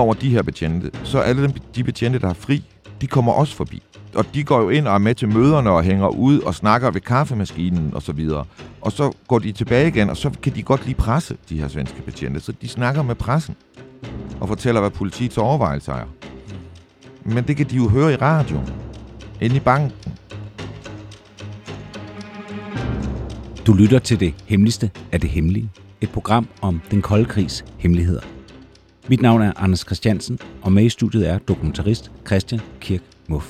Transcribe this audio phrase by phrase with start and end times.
[0.00, 2.64] Udover de her betjente, så er alle de betjente, der har fri,
[3.00, 3.82] de kommer også forbi.
[4.14, 6.90] Og de går jo ind og er med til møderne og hænger ud og snakker
[6.90, 8.44] ved kaffemaskinen og så videre.
[8.80, 11.68] Og så går de tilbage igen, og så kan de godt lige presse, de her
[11.68, 12.40] svenske betjente.
[12.40, 13.54] Så de snakker med pressen
[14.40, 16.06] og fortæller, hvad politiets overvejelser er.
[17.24, 18.68] Men det kan de jo høre i radioen.
[19.40, 19.92] Inde i banken.
[23.66, 25.70] Du lytter til det hemmeligste af det hemmelige.
[26.00, 28.39] Et program om den kolde krigs hemmeligheder.
[29.10, 33.46] Mit navn er Anders Christiansen, og med i studiet er dokumentarist Christian Kirk Muff.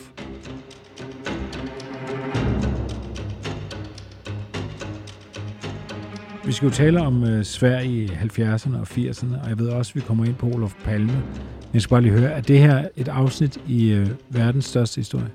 [6.45, 9.91] Vi skal jo tale om uh, Sverige i 70'erne og 80'erne, og jeg ved også,
[9.91, 11.13] at vi kommer ind på Olof Palme.
[11.13, 11.23] Men
[11.75, 15.31] jeg skal bare lige høre, er det her et afsnit i uh, verdens største historie?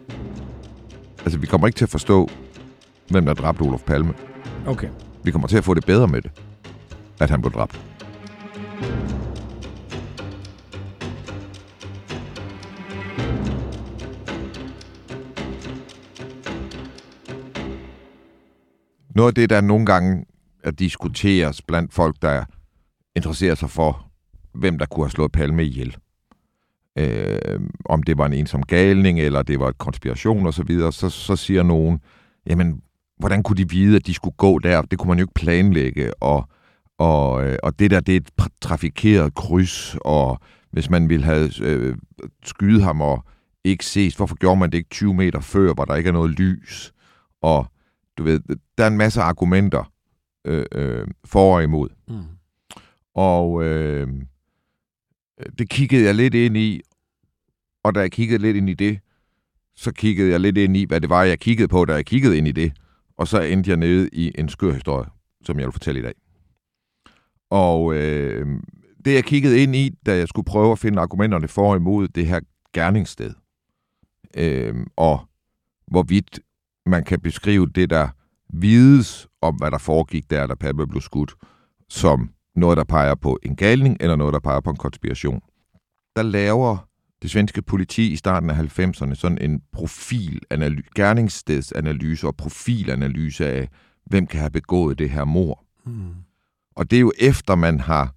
[1.19, 2.29] Altså, vi kommer ikke til at forstå,
[3.09, 4.13] hvem der dræbte Olof Palme.
[4.67, 4.87] Okay.
[5.23, 6.31] Vi kommer til at få det bedre med det,
[7.19, 7.79] at han blev dræbt.
[19.15, 20.25] Noget af det, der nogle gange
[20.79, 22.45] diskuteres blandt folk, der
[23.15, 24.11] interesserer sig for,
[24.53, 25.97] hvem der kunne have slået Palme ihjel.
[26.97, 31.09] Øh, om det var en ensom galning, eller det var et konspiration osv., så, så,
[31.09, 31.99] så siger nogen,
[32.47, 32.81] jamen,
[33.17, 34.81] hvordan kunne de vide, at de skulle gå der?
[34.81, 36.49] Det kunne man jo ikke planlægge, og,
[36.97, 40.39] og, øh, og det der, det er et trafikeret kryds, og
[40.71, 41.97] hvis man ville have øh,
[42.43, 43.25] skyde ham og
[43.63, 46.31] ikke ses, hvorfor gjorde man det ikke 20 meter før, hvor der ikke er noget
[46.31, 46.93] lys?
[47.41, 47.67] Og
[48.17, 48.39] du ved,
[48.77, 49.91] der er en masse argumenter
[50.45, 51.89] øh, øh, for og imod.
[52.07, 52.23] Mm.
[53.13, 54.07] Og øh,
[55.57, 56.81] det kiggede jeg lidt ind i,
[57.83, 58.99] og da jeg kiggede lidt ind i det,
[59.75, 62.37] så kiggede jeg lidt ind i, hvad det var, jeg kiggede på, da jeg kiggede
[62.37, 62.73] ind i det.
[63.17, 65.09] Og så endte jeg nede i en skør historie,
[65.43, 66.13] som jeg vil fortælle i dag.
[67.49, 68.59] Og øh,
[69.05, 72.07] det, jeg kiggede ind i, da jeg skulle prøve at finde argumenterne for og imod
[72.07, 72.39] det her
[72.73, 73.33] gerningssted,
[74.37, 75.19] øh, og
[75.87, 76.39] hvorvidt
[76.85, 78.07] man kan beskrive det, der
[78.53, 81.35] vides om, hvad der foregik der, da Palme blev skudt,
[81.89, 85.41] som noget, der peger på en galning, eller noget, der peger på en konspiration.
[86.15, 86.87] Der laver
[87.21, 93.69] det svenske politi i starten af 90'erne sådan en profilanalyse, gerningsstedsanalyse og profilanalyse af,
[94.05, 95.65] hvem kan have begået det her mor.
[95.85, 96.13] Mm.
[96.75, 98.15] Og det er jo efter, man har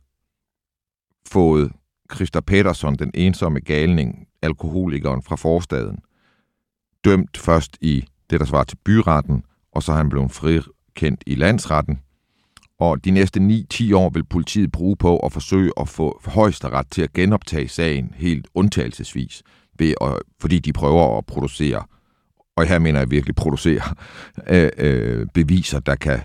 [1.28, 1.72] fået
[2.14, 5.98] Christa Peterson, den ensomme galning, alkoholikeren fra forstaden,
[7.04, 11.34] dømt først i det, der svarer til byretten, og så er han blevet frikendt i
[11.34, 12.00] landsretten.
[12.80, 17.02] Og de næste 9-10 år vil politiet bruge på at forsøge at få højesteret til
[17.02, 19.42] at genoptage sagen helt undtagelsesvis,
[19.78, 21.84] ved at, fordi de prøver at producere,
[22.56, 23.82] og her mener jeg virkelig producere,
[24.54, 26.20] øh, øh, beviser, der kan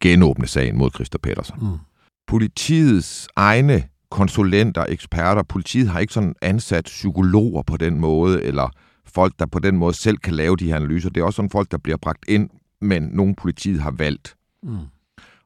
[0.00, 1.56] genåbne sagen mod Christa Petersen.
[1.60, 1.78] Mm.
[2.26, 8.70] Politiets egne konsulenter, eksperter, politiet har ikke sådan ansat psykologer på den måde, eller
[9.14, 11.10] folk, der på den måde selv kan lave de her analyser.
[11.10, 14.36] Det er også sådan folk, der bliver bragt ind, men nogle politiet har valgt.
[14.62, 14.76] Mm.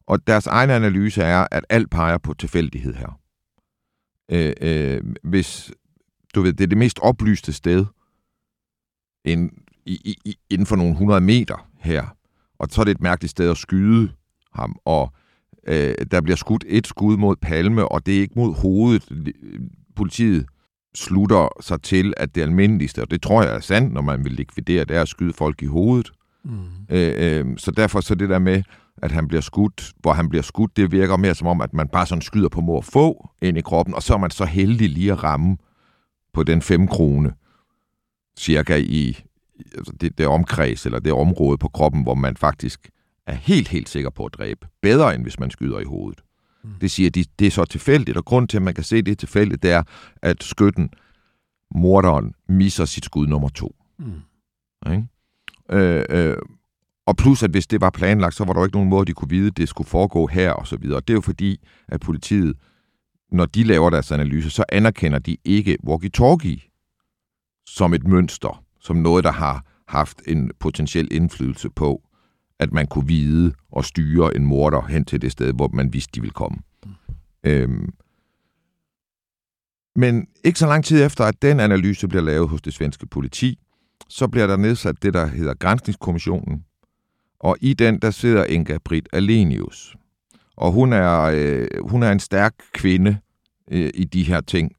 [0.06, 3.18] Og deres egen analyse er, at alt peger på tilfældighed her.
[4.28, 5.72] Øh, øh, hvis
[6.34, 7.86] du ved, det er det mest oplyste sted
[9.24, 9.50] ind,
[9.86, 12.16] i, i, inden for nogle hundrede meter her,
[12.58, 14.12] og så er det et mærkeligt sted at skyde
[14.52, 15.12] ham, og
[15.66, 19.32] øh, der bliver skudt et skud mod Palme, og det er ikke mod hovedet.
[19.96, 20.46] Politiet
[20.94, 24.32] slutter sig til, at det almindeligste, og det tror jeg er sandt, når man vil
[24.32, 26.12] likvidere, det er at skyde folk i hovedet.
[26.44, 26.60] Mm.
[26.91, 28.62] Øh, øh, så derfor så det der med,
[29.02, 31.88] at han bliver skudt, hvor han bliver skudt, det virker mere som om, at man
[31.88, 34.90] bare sådan skyder på mor få ind i kroppen, og så er man så heldig
[34.90, 35.56] lige at ramme
[36.32, 37.32] på den fem krone,
[38.38, 39.25] cirka i
[39.76, 42.90] altså det, det omkreds, eller det område på kroppen, hvor man faktisk
[43.26, 44.66] er helt, helt sikker på at dræbe.
[44.82, 46.20] Bedre, end hvis man skyder i hovedet.
[46.64, 46.70] Mm.
[46.81, 49.06] Det siger, de, det er så tilfældigt, og grund til, at man kan se, at
[49.06, 49.82] det er tilfældigt, det er,
[50.23, 50.91] at skytten,
[51.75, 53.76] morderen, misser sit skud nummer to.
[53.99, 54.12] Mm.
[54.87, 55.03] Okay?
[55.70, 56.37] Øh, øh,
[57.06, 59.31] og plus, at hvis det var planlagt, så var der ikke nogen måde, de kunne
[59.31, 61.00] vide, at det skulle foregå her og så videre.
[61.00, 62.56] Det er jo fordi, at politiet,
[63.32, 66.69] når de laver deres analyse, så anerkender de ikke walkie-talkie
[67.67, 72.03] som et mønster, som noget, der har haft en potentiel indflydelse på,
[72.62, 76.11] at man kunne vide og styre en morder hen til det sted, hvor man vidste,
[76.14, 76.59] de ville komme.
[77.44, 77.93] Øhm,
[79.97, 83.59] men ikke så lang tid efter, at den analyse bliver lavet hos det svenske politi,
[84.09, 86.64] så bliver der nedsat det, der hedder Grænsningskommissionen.
[87.41, 89.97] Og i den, der sidder Inga Britt Alenius.
[90.56, 93.19] Og hun er, øh, hun er en stærk kvinde
[93.70, 94.73] øh, i de her ting,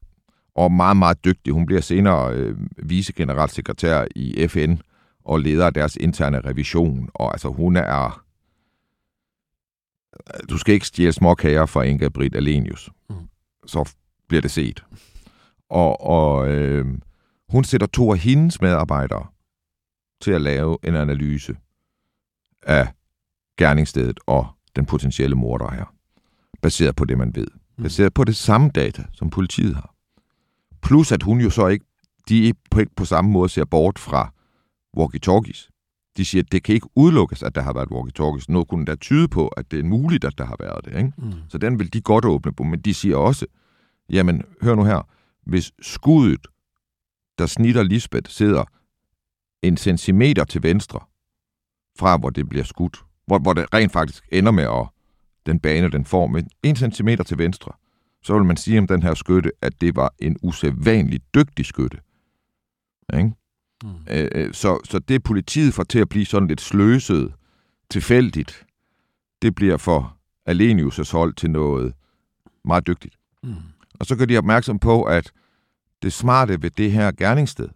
[0.55, 1.53] og meget, meget dygtig.
[1.53, 4.75] Hun bliver senere øh, vicegeneralsekretær i FN
[5.25, 7.09] og leder deres interne revision.
[7.13, 8.23] Og altså, hun er...
[10.49, 12.89] Du skal ikke stjæle småkager fra Inga Britt Alenius.
[13.09, 13.15] Mm.
[13.65, 13.93] Så
[14.27, 14.83] bliver det set.
[15.69, 16.85] Og, og øh,
[17.49, 19.27] hun sætter to af hendes medarbejdere
[20.21, 21.55] til at lave en analyse
[22.63, 22.87] af
[23.57, 25.93] gerningsstedet og den potentielle morder her.
[26.61, 27.47] Baseret på det, man ved.
[27.77, 27.83] Mm.
[27.83, 29.95] Baseret på det samme data, som politiet har.
[30.81, 31.85] Plus at hun jo så ikke,
[32.29, 34.33] de ikke på, på samme måde ser bort fra
[34.97, 35.69] walkie-talkies.
[36.17, 38.45] De siger, at det kan ikke udelukkes, at der har været walkie-talkies.
[38.49, 40.97] Noget kunne da tyde på, at det er muligt, at der har været det.
[40.97, 41.13] Ikke?
[41.17, 41.33] Mm.
[41.49, 42.63] Så den vil de godt åbne på.
[42.63, 43.45] Men de siger også,
[44.09, 45.07] jamen, hør nu her,
[45.45, 46.47] hvis skuddet,
[47.37, 48.63] der snitter Lisbeth, sidder
[49.61, 50.99] en centimeter til venstre
[51.99, 54.87] fra, hvor det bliver skudt, hvor, hvor det rent faktisk ender med at
[55.45, 57.71] den bane, den får, med en centimeter til venstre,
[58.23, 61.97] så vil man sige om den her skytte, at det var en usædvanligt dygtig skytte.
[63.13, 63.31] Ikke?
[63.83, 63.89] Mm.
[64.09, 67.33] Øh, øh, så, så det politiet får til at blive sådan lidt sløset,
[67.89, 68.65] tilfældigt,
[69.41, 70.17] det bliver for
[70.49, 71.93] Alenius' hold til noget
[72.65, 73.15] meget dygtigt.
[73.43, 73.55] Mm.
[73.99, 75.31] Og så kan de opmærksom på, at
[76.01, 77.69] det smarte ved det her gerningssted,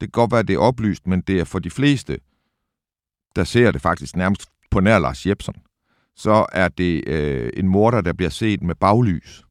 [0.00, 2.18] det kan godt være, at det er oplyst, men det er for de fleste,
[3.36, 5.54] der ser det faktisk nærmest på nær Lars Jebsen,
[6.16, 9.44] så er det øh, en morder, der bliver set med baglys.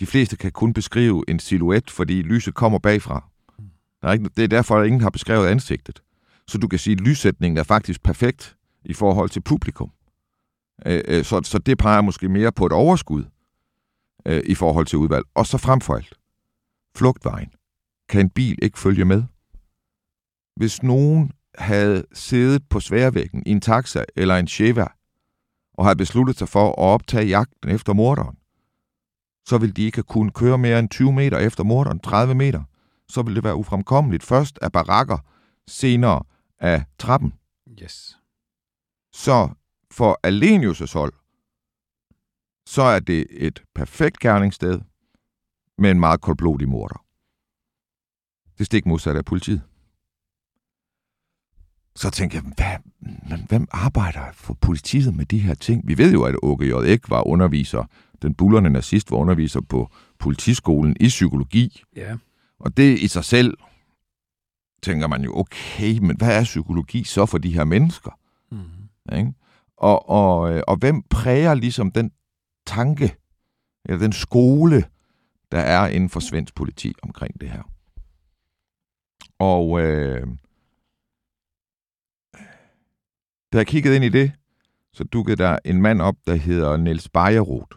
[0.00, 3.28] De fleste kan kun beskrive en silhuet, fordi lyset kommer bagfra.
[4.08, 6.02] Der er ikke, det er derfor, at ingen har beskrevet ansigtet.
[6.46, 9.90] Så du kan sige, at lyssætningen er faktisk perfekt i forhold til publikum.
[10.86, 13.24] Øh, så, så det peger måske mere på et overskud
[14.26, 15.24] øh, i forhold til udvalg.
[15.34, 16.14] Og så frem for alt,
[16.96, 17.48] flugtvejen.
[18.08, 19.22] Kan en bil ikke følge med?
[20.56, 24.86] Hvis nogen havde siddet på sværvæggen i en taxa eller en Cheva
[25.74, 28.36] og havde besluttet sig for at optage jagten efter morderen,
[29.46, 32.62] så ville de ikke kunne køre mere end 20 meter efter morderen, 30 meter.
[33.08, 34.22] Så ville det være ufremkommeligt.
[34.22, 35.18] Først af barakker,
[35.66, 36.24] senere
[36.58, 37.34] af trappen.
[37.82, 38.18] Yes.
[39.12, 39.48] Så
[39.90, 41.12] for Alenius' hold,
[42.66, 44.80] så er det et perfekt gerningssted
[45.78, 47.04] med en meget koldblodig morder.
[48.58, 49.62] Det stik modsat af politiet.
[51.96, 52.76] Så tænkte jeg, hvad,
[53.30, 55.88] men hvem arbejder for politiet med de her ting?
[55.88, 56.72] Vi ved jo, at Åke J.
[56.84, 57.84] Ek var underviser,
[58.22, 61.82] den bullerne nazist var underviser på politiskolen i psykologi.
[61.96, 62.16] Ja.
[62.60, 63.58] Og det i sig selv,
[64.82, 68.18] tænker man jo, okay, men hvad er psykologi så for de her mennesker?
[68.50, 69.16] Mm.
[69.16, 69.32] Ikke?
[69.76, 72.12] Og, og, og hvem præger ligesom den
[72.66, 73.16] tanke,
[73.84, 74.84] eller den skole,
[75.52, 77.62] der er inden for svensk politi omkring det her?
[79.38, 80.26] Og øh,
[83.52, 84.32] da jeg kiggede ind i det,
[84.92, 87.74] så dukkede der en mand op, der hedder Niels Bejerot.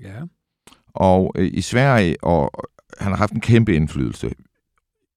[0.00, 0.22] Ja.
[0.94, 2.50] Og øh, i Sverige, og
[3.00, 4.34] han har haft en kæmpe indflydelse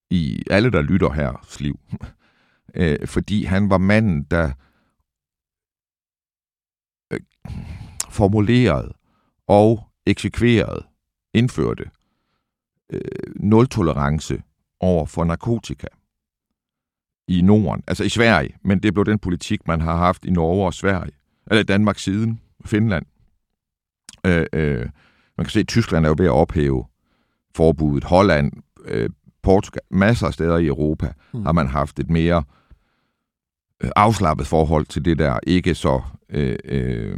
[0.09, 1.79] i alle, der lytter her liv.
[2.75, 4.51] øh, fordi han var manden, der
[7.13, 7.19] øh,
[8.09, 8.93] formulerede
[9.47, 10.85] og eksekverede,
[11.33, 11.89] indførte
[12.89, 13.01] øh,
[13.35, 14.41] nul-tolerance
[14.79, 15.87] over for narkotika
[17.27, 20.65] i Norden, altså i Sverige, men det blev den politik, man har haft i Norge
[20.65, 21.11] og Sverige,
[21.47, 23.05] eller Danmark siden, Finland.
[24.25, 24.89] Øh, øh,
[25.37, 26.85] man kan se, at Tyskland er jo ved at ophæve
[27.55, 28.03] forbuddet.
[28.03, 28.51] Holland,
[28.85, 29.09] øh,
[29.43, 31.45] Portugal, masser af steder i Europa mm.
[31.45, 32.43] har man haft et mere
[33.83, 37.17] øh, afslappet forhold til det der, ikke så øh, øh,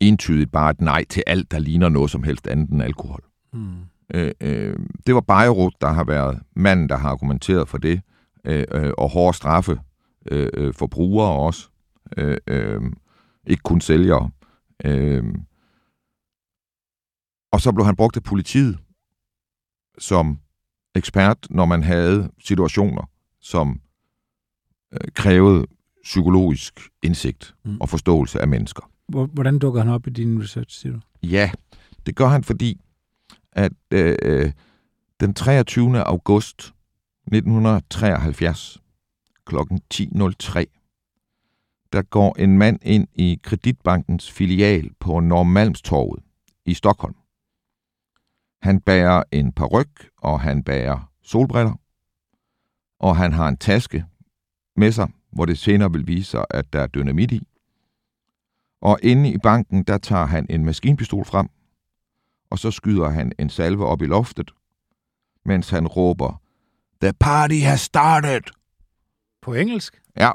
[0.00, 3.24] entydigt bare et nej til alt, der ligner noget som helst andet end alkohol.
[3.52, 3.68] Mm.
[4.14, 4.76] Øh, øh,
[5.06, 8.00] det var Beirut, der har været manden, der har argumenteret for det
[8.44, 9.80] øh, øh, og hårde straffe
[10.30, 11.68] øh, øh, for brugere også.
[12.16, 12.82] Øh, øh,
[13.46, 14.30] ikke kun sælgere.
[14.84, 15.24] Øh,
[17.52, 18.78] og så blev han brugt af politiet
[20.00, 20.38] som
[20.94, 23.80] ekspert, når man havde situationer, som
[24.92, 25.66] øh, krævede
[26.02, 27.76] psykologisk indsigt mm.
[27.80, 28.90] og forståelse af mennesker.
[29.08, 31.00] Hvordan dukker han op i din research, siger du?
[31.22, 31.50] Ja,
[32.06, 32.80] det gør han, fordi
[33.52, 34.52] at øh, øh
[35.20, 35.98] den 23.
[35.98, 36.74] august
[37.26, 38.78] 1973
[39.46, 39.56] kl.
[39.56, 40.64] 10.03,
[41.92, 46.22] der går en mand ind i Kreditbankens filial på Normalmstorvet
[46.66, 47.14] i Stockholm.
[48.62, 51.74] Han bærer en paryk, og han bærer solbriller,
[52.98, 54.04] og han har en taske
[54.76, 57.46] med sig, hvor det senere vil vise sig, at der er dynamit i.
[58.82, 61.48] Og inde i banken, der tager han en maskinpistol frem,
[62.50, 64.50] og så skyder han en salve op i loftet,
[65.44, 66.40] mens han råber,
[67.02, 68.40] The party has started!
[69.42, 70.02] På engelsk?
[70.16, 70.30] Ja,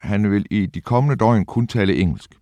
[0.00, 2.34] han vil i de kommende døgn kun tale engelsk.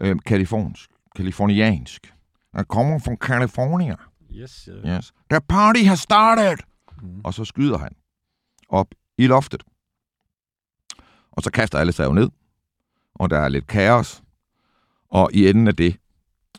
[0.00, 0.90] Øh, kalifornisk.
[1.16, 2.15] Kaliforniansk.
[2.56, 3.96] Han kommer fra California.
[4.32, 4.68] Yes.
[4.68, 5.12] Uh, Yes.
[5.30, 6.56] The party has started!
[7.02, 7.20] Mm.
[7.24, 7.92] Og så skyder han
[8.68, 8.86] op
[9.18, 9.62] i loftet.
[11.30, 12.30] Og så kaster alle sig jo ned.
[13.14, 14.22] Og der er lidt kaos.
[15.08, 15.96] Og i enden af det,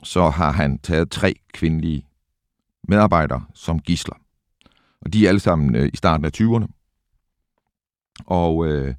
[0.03, 2.07] så har han taget tre kvindelige
[2.87, 4.15] medarbejdere som gisler.
[5.01, 6.67] Og de er alle sammen øh, i starten af 20'erne.
[8.25, 8.95] Og øh,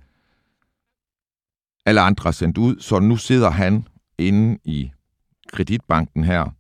[1.87, 3.87] alle andre er sendt ud, så nu sidder han
[4.19, 4.93] inde i
[5.53, 6.58] kreditbanken her,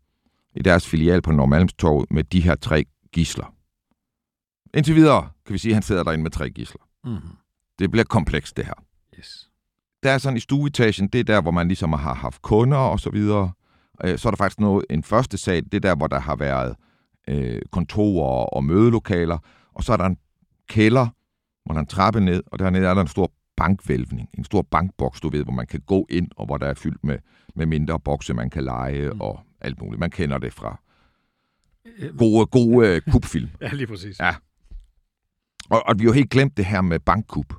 [0.58, 3.54] i deres filial på Normalmstorvet, med de her tre gisler.
[4.74, 6.82] Indtil videre kan vi sige, at han sidder derinde med tre gisler.
[7.04, 7.36] mm-hmm.
[7.78, 8.74] Det bliver komplekst, det her.
[9.18, 9.50] Yes.
[10.02, 13.00] Der er sådan i stueetagen, det er der, hvor man ligesom har haft kunder og
[13.00, 13.52] så videre.
[14.04, 16.36] Øh, Så er der faktisk noget, en første sal, det er der, hvor der har
[16.36, 16.76] været
[17.28, 19.38] øh, kontorer og mødelokaler.
[19.74, 20.16] Og så er der en
[20.68, 21.06] kælder,
[21.64, 24.28] hvor der er en trappe ned, og dernede er der en stor bankvælvning.
[24.38, 27.04] En stor bankboks, du ved, hvor man kan gå ind, og hvor der er fyldt
[27.04, 27.18] med,
[27.54, 29.20] med mindre bokse, man kan lege mm.
[29.20, 30.00] og alt muligt.
[30.00, 30.80] Man kender det fra
[32.18, 33.48] gode, gode øh, kubfilm.
[33.60, 34.20] Ja, lige præcis.
[34.20, 34.34] Ja.
[35.70, 37.54] Og, og vi har jo helt glemt det her med bankkup.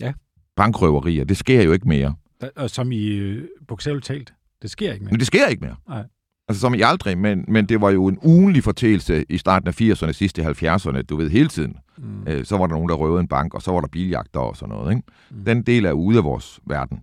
[0.00, 0.12] Ja.
[0.56, 2.14] Bankrøverier, det sker jo ikke mere.
[2.56, 5.10] Og som i øh, bogstaveligt talt, det sker ikke mere.
[5.10, 5.76] Men det sker ikke mere.
[5.88, 6.04] Nej.
[6.48, 9.80] Altså som i aldrig, men, men det var jo en ugenlig fortælelse i starten af
[9.80, 11.76] 80'erne, sidste i 70'erne, du ved, hele tiden.
[11.98, 12.24] Mm.
[12.26, 14.56] Øh, så var der nogen, der røvede en bank, og så var der biljagter og
[14.56, 14.96] sådan noget.
[14.96, 15.02] Ikke?
[15.30, 15.44] Mm.
[15.44, 17.02] Den del er ude af vores verden.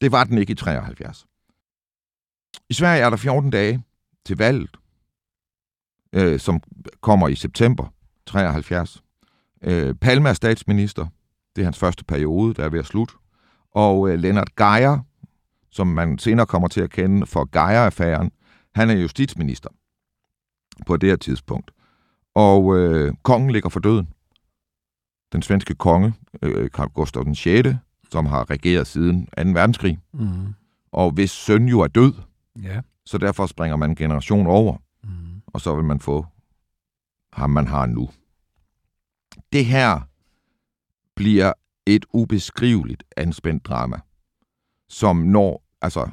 [0.00, 1.26] Det var den ikke i 73.
[2.70, 3.82] I Sverige er der 14 dage
[4.26, 4.76] til valget,
[6.12, 6.60] øh, som
[7.00, 7.86] kommer i september
[8.26, 9.02] 73.
[9.64, 11.06] Øh, Palme er statsminister.
[11.56, 13.14] Det er hans første periode, der er ved at slutte.
[13.74, 14.98] Og øh, Lennart Geier,
[15.70, 18.30] som man senere kommer til at kende for Geier-affæren,
[18.74, 19.68] han er justitsminister
[20.86, 21.70] på det her tidspunkt.
[22.34, 24.08] Og øh, kongen ligger for døden.
[25.32, 27.68] Den svenske konge, øh, Karl Gustav den 6.,
[28.10, 29.42] som har regeret siden 2.
[29.42, 30.54] verdenskrig, Mm.
[30.92, 32.14] og hvis søn jo er død,
[32.62, 32.80] Ja.
[33.06, 35.42] så derfor springer man en generation over, Mm.
[35.46, 36.26] og så vil man få
[37.32, 38.10] ham, man har nu.
[39.52, 40.00] Det her
[41.16, 41.52] bliver
[41.86, 44.00] et ubeskriveligt anspændt drama,
[44.88, 46.10] som når, altså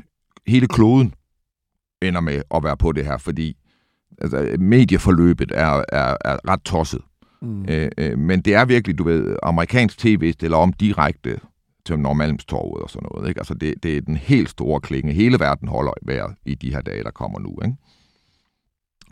[0.47, 1.13] hele kloden
[2.01, 3.57] ender med at være på det her, fordi
[4.21, 7.01] altså, medieforløbet er, er, er ret tosset.
[7.41, 7.65] Mm.
[7.69, 11.39] Øh, øh, men det er virkelig, du ved, amerikansk tv stiller om direkte
[11.85, 13.29] til Normalmstorvet og sådan noget.
[13.29, 13.39] Ikke?
[13.39, 15.13] Altså det, det er den helt store klinge.
[15.13, 17.59] Hele verden holder vejret i de her dage, der kommer nu.
[17.63, 17.77] Ikke?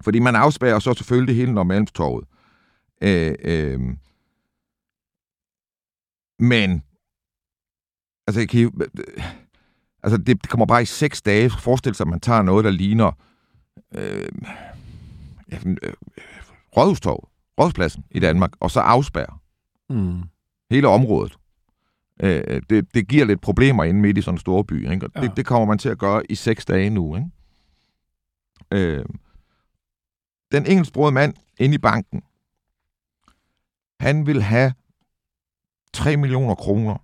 [0.02, 2.26] Fordi man afspærrer så selvfølgelig hele Normalmstorvet.
[3.02, 3.80] Øh, øh,
[6.40, 6.84] men
[8.28, 8.66] altså, kan I,
[10.04, 11.50] altså det kommer bare i seks dage.
[11.50, 13.12] Forestil sig, at man tager noget, der ligner
[13.96, 14.30] øh,
[15.52, 15.94] ja, øh,
[16.78, 17.26] Rådhustorvet,
[17.60, 19.42] Rådhuspladsen i Danmark, og så afspærrer
[19.92, 20.22] Mm.
[20.72, 21.38] hele området.
[22.24, 24.92] Øh, det, det giver lidt problemer inde midt i sådan en stor by.
[24.92, 25.06] Ikke?
[25.06, 25.22] Og Ja.
[25.22, 27.16] det, det kommer man til at gøre i seks dage nu.
[27.16, 27.30] Ikke?
[28.72, 29.06] Øh,
[30.52, 32.24] den engelsksprogede mand inde i banken,
[34.00, 34.74] han vil have
[35.94, 36.98] 3 millioner kroner.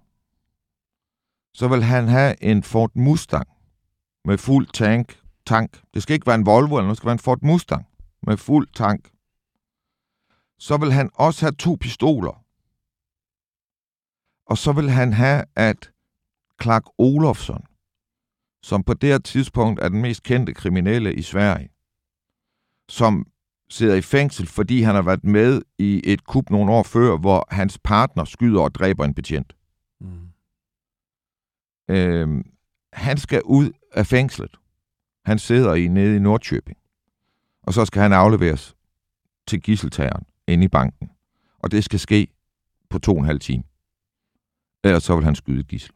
[1.55, 3.47] Så vil han have en Ford Mustang
[4.25, 5.19] med fuld tank.
[5.45, 5.81] tank.
[5.93, 7.87] Det skal ikke være en Volvo eller noget, det skal være en Ford Mustang
[8.27, 9.09] med fuld tank.
[10.59, 12.43] Så vil han også have to pistoler.
[14.45, 15.91] Og så vil han have, at
[16.61, 17.63] Clark Olofsson,
[18.63, 21.69] som på det her tidspunkt er den mest kendte kriminelle i Sverige,
[22.89, 23.27] som
[23.69, 27.47] sidder i fængsel, fordi han har været med i et kup nogle år før, hvor
[27.49, 29.55] hans partner skyder og dræber en betjent.
[31.87, 32.43] Øh,
[32.93, 34.57] han skal ud af fængslet.
[35.25, 36.77] Han sidder i nede i Nordkøbing.
[37.63, 38.75] Og så skal han afleveres
[39.47, 41.09] til gisseltageren inde i banken.
[41.59, 42.27] Og det skal ske
[42.89, 43.63] på to og en halv time.
[44.83, 45.91] Ellers så vil han skyde gissel.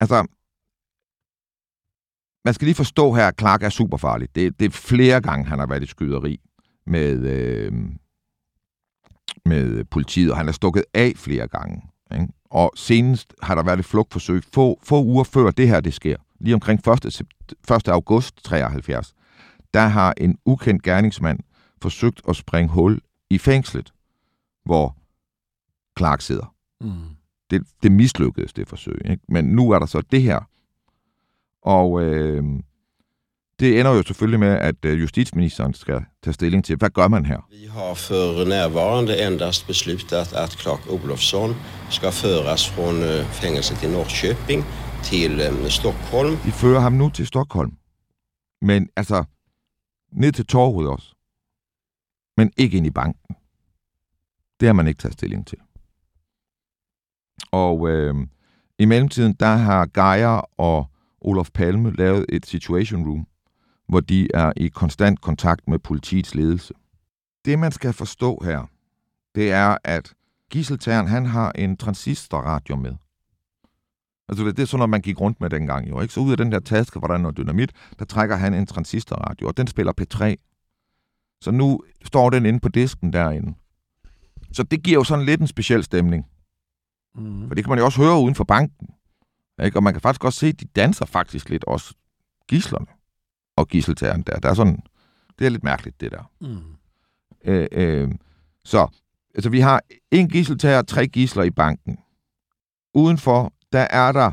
[0.00, 0.26] Altså,
[2.44, 4.34] man skal lige forstå her, at Clark er super farlig.
[4.34, 6.40] Det, det er flere gange, han har været i skyderi
[6.86, 7.72] med, øh,
[9.44, 11.82] med politiet, og han er stukket af flere gange.
[12.12, 12.28] Ikke?
[12.50, 16.16] Og senest har der været et flugtforsøg få, få uger før det her det sker.
[16.40, 17.14] Lige omkring 1.
[17.14, 17.88] sept- 1.
[17.88, 19.14] august 73.
[19.74, 21.38] Der har en ukendt gerningsmand
[21.82, 23.00] forsøgt at springe hul
[23.30, 23.92] i fængslet,
[24.64, 24.96] hvor
[25.98, 26.54] Clark sidder.
[26.80, 26.90] Mm.
[27.50, 29.00] Det, det mislykkedes, det forsøg.
[29.04, 29.22] Ikke?
[29.28, 30.40] Men nu er der så det her.
[31.62, 32.44] Og øh,
[33.60, 37.26] det ender jo selvfølgelig med, at øh, justitsministeren skal tage stilling til, hvad gør man
[37.26, 37.48] her?
[37.50, 41.56] Vi har for närvarande endast beslutat at Clark Olofsson
[41.90, 44.64] skal føres fra øh, fængelset i Norrköping
[45.04, 46.36] til øh, Stockholm.
[46.36, 47.72] De fører ham nu til Stockholm.
[48.62, 49.24] Men altså,
[50.12, 51.14] ned til torvet også.
[52.36, 53.36] Men ikke ind i banken.
[54.60, 55.58] Det har man ikke taget stilling til.
[57.52, 58.14] Og øh,
[58.78, 63.26] i mellemtiden, der har Geier og Olof Palme lavet et situation room,
[63.88, 66.74] hvor de er i konstant kontakt med politiets ledelse.
[67.44, 68.66] Det, man skal forstå her,
[69.34, 70.14] det er, at
[70.50, 72.94] Gisseltæren, han har en transistorradio med.
[74.28, 76.14] Altså, det er sådan noget, man gik rundt med dengang, jo, ikke?
[76.14, 78.66] Så ud af den der taske, hvor der er noget dynamit, der trækker han en
[78.66, 80.34] transistorradio, og den spiller P3.
[81.40, 83.54] Så nu står den inde på disken derinde.
[84.52, 86.26] Så det giver jo sådan lidt en speciel stemning.
[87.14, 87.48] Mm.
[87.48, 88.88] For det kan man jo også høre uden for banken.
[89.64, 89.78] Ikke?
[89.78, 91.94] Og man kan faktisk også se, at de danser faktisk lidt også
[92.48, 92.86] gislerne
[93.56, 94.40] og gisseltageren der.
[94.40, 94.82] Der er sådan,
[95.38, 96.30] det er lidt mærkeligt, det der.
[96.40, 96.76] Mm.
[97.44, 98.14] Øh, øh,
[98.64, 98.88] så
[99.34, 101.98] altså, vi har en gisseltager og tre gisler i banken.
[102.94, 104.32] Udenfor, der er der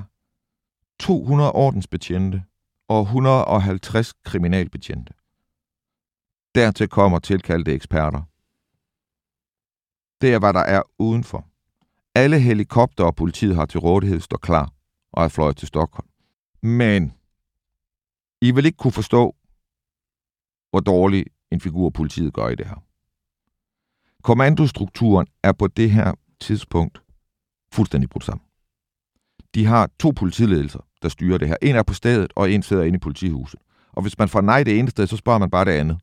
[1.00, 2.44] 200 ordensbetjente
[2.88, 5.14] og 150 kriminalbetjente.
[6.56, 8.22] Dertil kommer tilkaldte eksperter.
[10.22, 11.46] Det er, hvad der er udenfor.
[12.16, 14.72] Alle helikopter og politiet har til rådighed står klar
[15.14, 16.08] og er fløjet til Stockholm.
[16.62, 17.14] Men
[18.42, 19.36] i vil ikke kunne forstå,
[20.70, 22.84] hvor dårlig en figur politiet gør i det her.
[24.24, 27.02] Kommandostrukturen er på det her tidspunkt
[27.74, 28.46] fuldstændig brudt sammen.
[29.56, 31.56] De har to politiledelser, der styrer det her.
[31.62, 33.60] En er på stedet, og en sidder inde i politihuset.
[33.92, 36.00] Og hvis man får nej det ene sted, så spørger man bare det andet.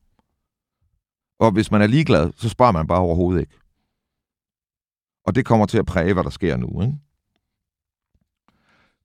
[1.38, 3.58] Og hvis man er ligeglad, så spørger man bare overhovedet ikke.
[5.24, 6.82] Og det kommer til at præge, hvad der sker nu.
[6.82, 6.98] Ikke?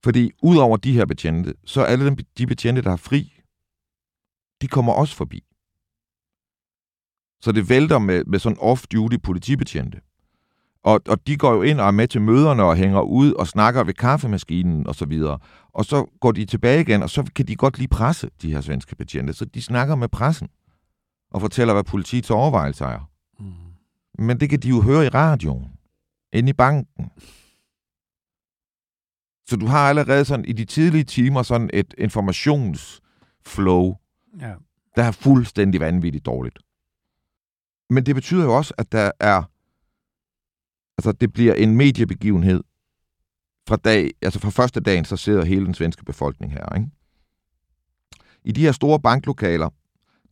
[0.04, 3.40] Fordi udover de her betjente, så er alle de betjente, der er fri,
[4.62, 5.44] de kommer også forbi.
[7.40, 10.00] Så det vælter med, med sådan off-duty politibetjente.
[10.82, 13.46] Og, og de går jo ind og er med til møderne og hænger ud og
[13.46, 15.38] snakker ved kaffemaskinen og så videre.
[15.72, 18.60] Og så går de tilbage igen, og så kan de godt lige presse, de her
[18.60, 19.32] svenske betjente.
[19.32, 20.48] Så de snakker med pressen
[21.30, 23.10] og fortæller, hvad politiets overvejelser er.
[23.38, 23.52] Mm.
[24.18, 25.66] Men det kan de jo høre i radioen,
[26.32, 27.10] inde i banken.
[29.46, 33.96] Så du har allerede sådan i de tidlige timer sådan et informationsflow,
[34.40, 34.54] ja.
[34.96, 36.58] der er fuldstændig vanvittigt dårligt.
[37.90, 39.42] Men det betyder jo også, at der er,
[40.98, 42.64] altså det bliver en mediebegivenhed
[43.68, 46.90] fra dag, altså fra første dagen, så sidder hele den svenske befolkning her, ikke?
[48.44, 49.68] I de her store banklokaler,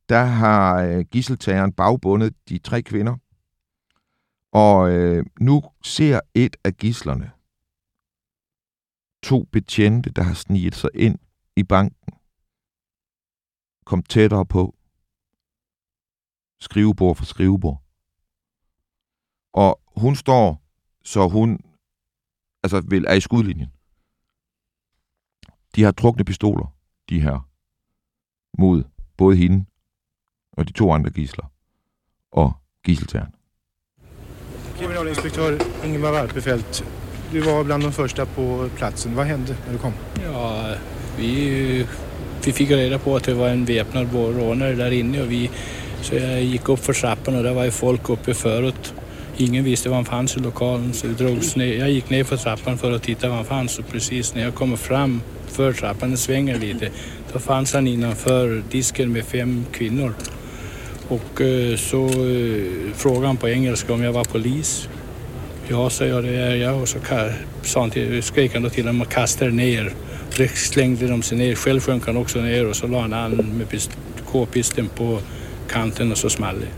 [0.08, 3.16] der har øh, gisseltageren bagbundet de tre kvinder,
[4.52, 7.30] og øh, nu ser et af gislerne
[9.22, 11.18] to betjente, der har sniget sig ind
[11.56, 12.14] i banken.
[13.84, 14.74] Kom tættere på.
[16.60, 17.82] Skrivebord for skrivebord.
[19.52, 20.62] Og hun står,
[21.04, 21.60] så hun
[22.62, 23.72] altså vil, er i skudlinjen.
[25.76, 26.76] De har trukne pistoler,
[27.08, 27.48] de her,
[28.58, 28.84] mod
[29.16, 29.64] både hende
[30.52, 31.52] og de to andre gisler
[32.30, 32.52] og
[32.84, 33.34] gisseltageren.
[34.76, 37.01] Kriminalinspektør Ingemar Warpefelt,
[37.32, 39.14] du var bland de första på platsen.
[39.14, 39.92] Vad hände när du kom?
[40.32, 40.64] Ja,
[41.18, 41.86] vi,
[42.44, 45.50] vi fick reda på att det var en väpnad rånare där inne och vi,
[46.02, 48.94] så jag gick upp för trappan och där var ju folk uppe förut.
[49.36, 51.78] Ingen visste var han fanns i lokalen så drogs ner.
[51.78, 54.54] jag gick ner för trappan för att titta var han fanns och precis när jag
[54.54, 56.88] kommer fram för trappan, den svänger lite,
[57.32, 60.14] då fanns han innanför disken med fem kvinnor.
[61.08, 64.88] Och eh, så eh, frågade han på engelska om jag var polis.
[65.72, 66.82] Ja, sa jag, det är jag.
[66.82, 66.98] Och så
[67.62, 69.92] sa han till, skrek han då till dem och kastade ner.
[70.36, 71.54] Det slängde de sig ner.
[71.54, 73.66] Själv sjönk han också ner och så la han an med
[74.26, 75.18] k-pisten på
[75.68, 76.68] kanten och så small det.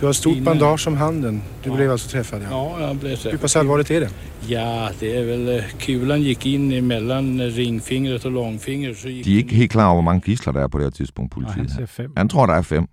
[0.00, 1.42] Du har stort bandage om handen.
[1.62, 1.76] Du ja.
[1.76, 2.42] blev alltså träffad?
[2.42, 3.32] Ja, ja jag blev träffad.
[3.32, 4.10] Hur pass allvarligt är det?
[4.48, 5.48] Ja, det är väl...
[5.48, 8.98] Eh, kulan gick in mellan ringfingret och långfingret.
[8.98, 10.84] Så gick De er ikke helt klar over, hvor mange gisler der er på det
[10.86, 11.56] her tidspunkt, politiet.
[11.56, 12.12] Nej, han siger fem.
[12.16, 12.86] Han tror, der er fem.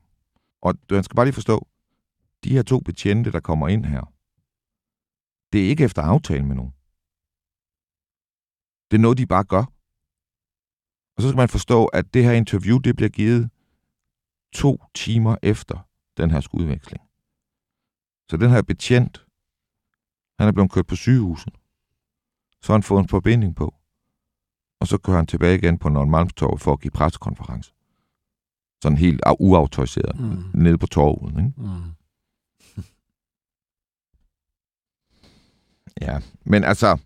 [0.62, 1.68] Og du skal bare lige forstå,
[2.44, 4.15] de her to betjente, der kommer ind her,
[5.56, 6.74] det er ikke efter aftale med nogen.
[8.92, 9.66] Det er noget, de bare gør.
[11.16, 13.50] Og så skal man forstå, at det her interview, det bliver givet
[14.54, 15.88] to timer efter
[16.18, 17.04] den her skudveksling.
[18.30, 19.26] Så den her betjent,
[20.40, 21.54] han er blevet kørt på sygehuset.
[22.62, 23.76] Så har han fået en forbinding på.
[24.80, 27.74] Og så kører han tilbage igen på Nørre for at give pressekonference
[28.82, 30.44] sådan helt uautoriseret mm.
[30.54, 31.30] nede på torvet.
[31.30, 31.54] Ikke?
[31.58, 32.05] Mm.
[36.02, 36.98] Ja, men altså,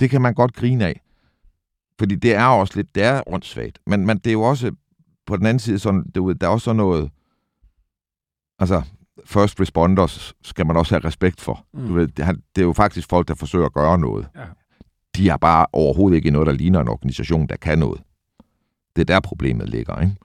[0.00, 1.00] det kan man godt grine af.
[1.98, 3.78] Fordi det er også lidt, det er åndssvagt.
[3.86, 4.72] Men, men det er jo også,
[5.26, 7.10] på den anden side, sådan, det, der er også sådan noget,
[8.58, 8.82] altså,
[9.24, 11.66] first responders skal man også have respekt for.
[11.72, 11.86] Mm.
[11.86, 14.28] Du ved, det, det er jo faktisk folk, der forsøger at gøre noget.
[14.36, 14.44] Ja.
[15.16, 18.02] De er bare overhovedet ikke noget, der ligner en organisation, der kan noget.
[18.96, 20.16] Det er der problemet ligger, ikke?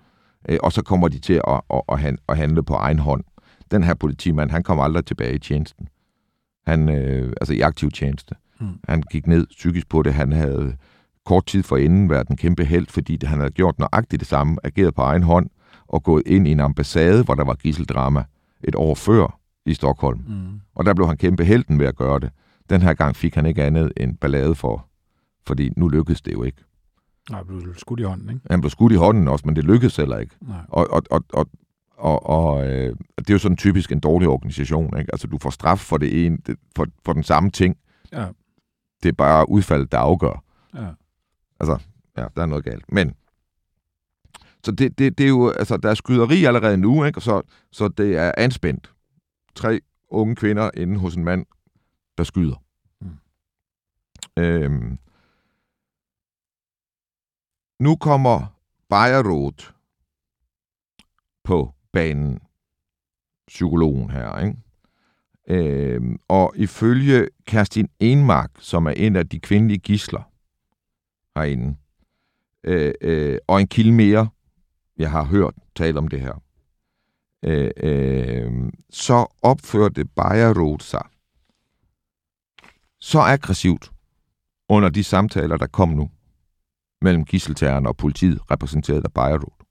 [0.50, 3.24] Øh, og så kommer de til at, at, at handle på egen hånd.
[3.72, 5.88] Den her politimand, han kommer aldrig tilbage i tjenesten.
[6.68, 8.36] Han, øh, altså i aktiv tjeneste.
[8.60, 8.68] Mm.
[8.90, 10.14] Han gik ned psykisk på det.
[10.14, 10.78] Han havde
[11.26, 14.96] kort tid forinden været en kæmpe held, fordi han havde gjort nøjagtigt det samme, ageret
[14.96, 15.50] på egen hånd
[15.88, 18.24] og gået ind i en ambassade, hvor der var gisseldrama
[18.64, 20.20] et år før i Stockholm.
[20.28, 20.62] Mm.
[20.76, 22.30] Og der blev han kæmpe helten ved at gøre det.
[22.70, 24.88] Den her gang fik han ikke andet end ballade for,
[25.48, 26.64] fordi nu lykkedes det jo ikke.
[27.30, 28.42] Nej, han blev skudt i hånden, ikke?
[28.50, 30.36] Han blev skudt i hånden også, men det lykkedes heller ikke.
[30.42, 30.58] Nej.
[30.68, 31.48] Og, og, og, og,
[32.02, 35.12] og, og øh, det er jo sådan typisk en dårlig organisation, ikke?
[35.14, 36.38] Altså, du får straf for det ene,
[36.76, 37.78] for, for den samme ting.
[38.12, 38.28] Ja.
[39.04, 40.44] Det er bare udfaldet, der afgør.
[40.74, 40.88] Ja.
[41.60, 41.80] Altså,
[42.18, 42.92] ja, der er noget galt.
[42.92, 43.16] Men,
[44.64, 47.22] så det, det, det er jo, altså, der er skyderi allerede nu, ikke?
[47.22, 48.94] Så, så det er anspændt.
[49.56, 51.46] Tre unge kvinder inde hos en mand,
[52.18, 52.64] der skyder.
[53.02, 53.18] Mm.
[54.38, 55.00] Øhm,
[57.80, 58.46] nu kommer
[58.90, 59.72] Bayerroth
[61.44, 62.40] på banen,
[63.48, 64.58] psykologen her, ikke?
[65.48, 70.32] Øhm, og ifølge Kerstin Enmark, som er en af de kvindelige gisler
[71.36, 71.76] herinde,
[72.64, 74.30] øh, øh, og en kilde mere,
[74.98, 76.44] jeg har hørt tale om det her,
[77.44, 81.06] øh, øh, så opførte Bayerroth sig
[83.02, 83.92] så aggressivt
[84.70, 86.10] under de samtaler, der kom nu,
[87.02, 89.66] mellem gisseltagerne og politiet, repræsenteret af Bayerroth,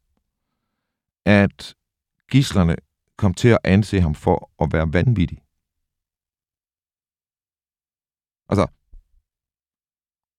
[1.27, 1.75] at
[2.31, 2.77] gislerne
[3.17, 5.39] kom til at anse ham for at være vanvittig.
[8.49, 8.67] Altså,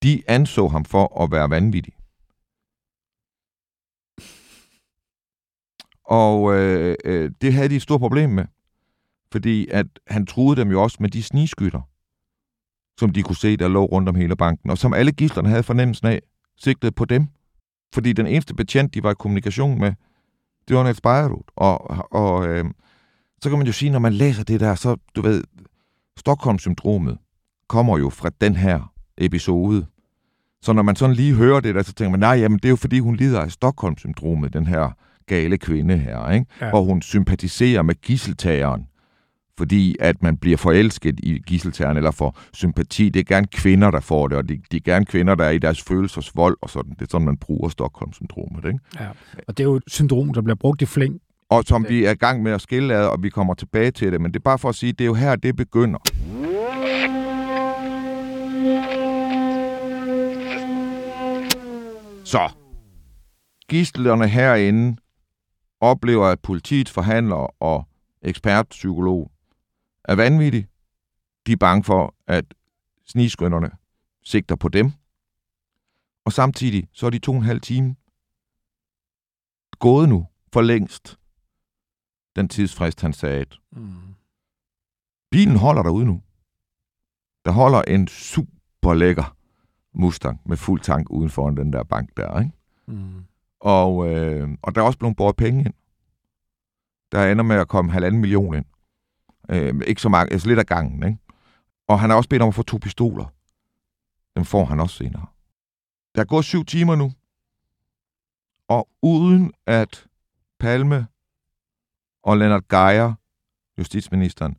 [0.04, 1.94] de anså ham for at være vanvittig.
[6.04, 8.46] Og øh, øh, det havde de et stort problem med.
[9.32, 11.82] Fordi at han truede dem jo også med de snigskytter,
[13.00, 15.64] som de kunne se, der lå rundt om hele banken, og som alle gislerne havde
[15.64, 16.22] fornemmelsen af,
[16.58, 17.28] sigtet på dem.
[17.94, 19.94] Fordi den eneste betjent, de var i kommunikation med,
[20.68, 21.44] det var Niels Bejerud.
[21.56, 22.66] Og, og øh,
[23.42, 25.44] så kan man jo sige, når man læser det der, så du ved,
[26.18, 27.18] Stockholm-syndromet
[27.70, 29.86] kommer jo fra den her episode.
[30.62, 32.70] Så når man sådan lige hører det der, så tænker man, nej, jamen det er
[32.70, 34.90] jo fordi, hun lider af Stockholm-syndromet, den her
[35.26, 36.46] gale kvinde her, ikke?
[36.62, 36.70] Ja.
[36.70, 38.88] hvor hun sympatiserer med gisseltageren,
[39.62, 43.10] fordi at man bliver forelsket i gisseltageren eller får sympati.
[43.10, 45.50] Det er gerne kvinder, der får det, og de, de er gerne kvinder, der er
[45.50, 46.92] i deres følelsesvold og sådan.
[46.92, 48.66] Det er sådan, man bruger Stockholm-syndromet.
[48.66, 48.80] Ikke?
[49.00, 49.08] Ja.
[49.48, 51.20] Og det er jo et syndrom, der bliver brugt i flæng.
[51.50, 54.12] Og som vi er i gang med at skille ad, og vi kommer tilbage til
[54.12, 54.22] det.
[54.22, 56.00] Men det er bare for at sige, det er jo her, det begynder.
[62.24, 62.52] Så,
[63.70, 64.98] gistlerne herinde
[65.82, 67.88] oplever, at politiets forhandler og
[68.22, 69.31] ekspertpsykolog
[70.12, 70.68] er vanvittig.
[71.48, 72.54] De er bange for, at
[73.06, 73.72] snigskynderne
[74.24, 74.92] sigter på dem.
[76.26, 77.96] Og samtidig så er de to og en halv time
[79.80, 81.20] gået nu for længst.
[82.36, 83.46] Den tidsfrist, han sagde.
[83.72, 84.16] Mm.
[85.32, 86.22] Bilen holder derude nu.
[87.46, 89.38] Der holder en super lækker
[89.94, 92.52] Mustang med fuld tank uden for den der bank der, ikke?
[92.86, 93.26] Mm.
[93.60, 95.74] Og, øh, og der er også blevet båret penge ind.
[97.12, 98.66] Der ender med at komme halvanden million ind.
[99.52, 101.18] Øh, ikke så meget, altså lidt af gangen, ikke?
[101.88, 103.26] Og han har også bedt om at få to pistoler.
[104.36, 105.26] Dem får han også senere.
[106.16, 107.12] Der er gået syv timer nu.
[108.68, 110.08] Og uden at
[110.60, 111.08] Palme
[112.24, 113.14] og Lennart Geier,
[113.78, 114.58] justitsministeren,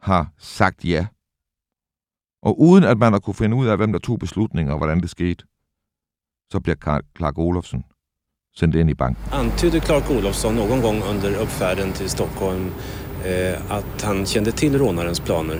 [0.00, 1.06] har sagt ja,
[2.42, 5.00] og uden at man har kunne finde ud af, hvem der tog beslutninger og hvordan
[5.00, 5.44] det skete,
[6.50, 7.84] så bliver Clark Olofsson
[8.56, 9.24] sendt ind i banken.
[9.32, 12.72] Antydde Clark Olofsson någon gång under uppfärden till Stockholm
[13.24, 15.58] Eh, att han kände till rånarens planer?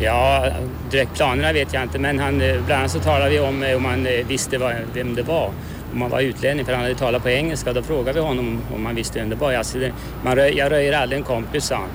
[0.00, 0.46] Ja,
[0.90, 3.76] direkt planerna vet jag inte, men han, eh, bland annat så talade vi om eh,
[3.76, 5.50] om han visste vad, vem det var.
[5.92, 7.72] Om han var utlänning, för han hade talat på engelska.
[7.72, 9.52] Då frågade vi honom om han visste vem det var.
[9.52, 9.78] Alltså,
[10.24, 11.88] man rö, jag röjer aldrig en kompis, sa han.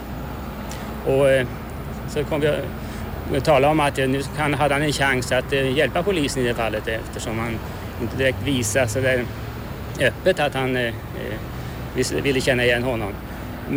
[1.15, 1.47] Och
[2.09, 2.47] så kom vi
[3.37, 6.53] att tala om att nu kan, hade han en chans att hjälpa polisen i det
[6.53, 7.59] fallet eftersom han
[8.01, 9.25] inte direkt visade så där
[10.01, 10.93] öppet att han eh,
[12.23, 13.13] ville känna igen honom.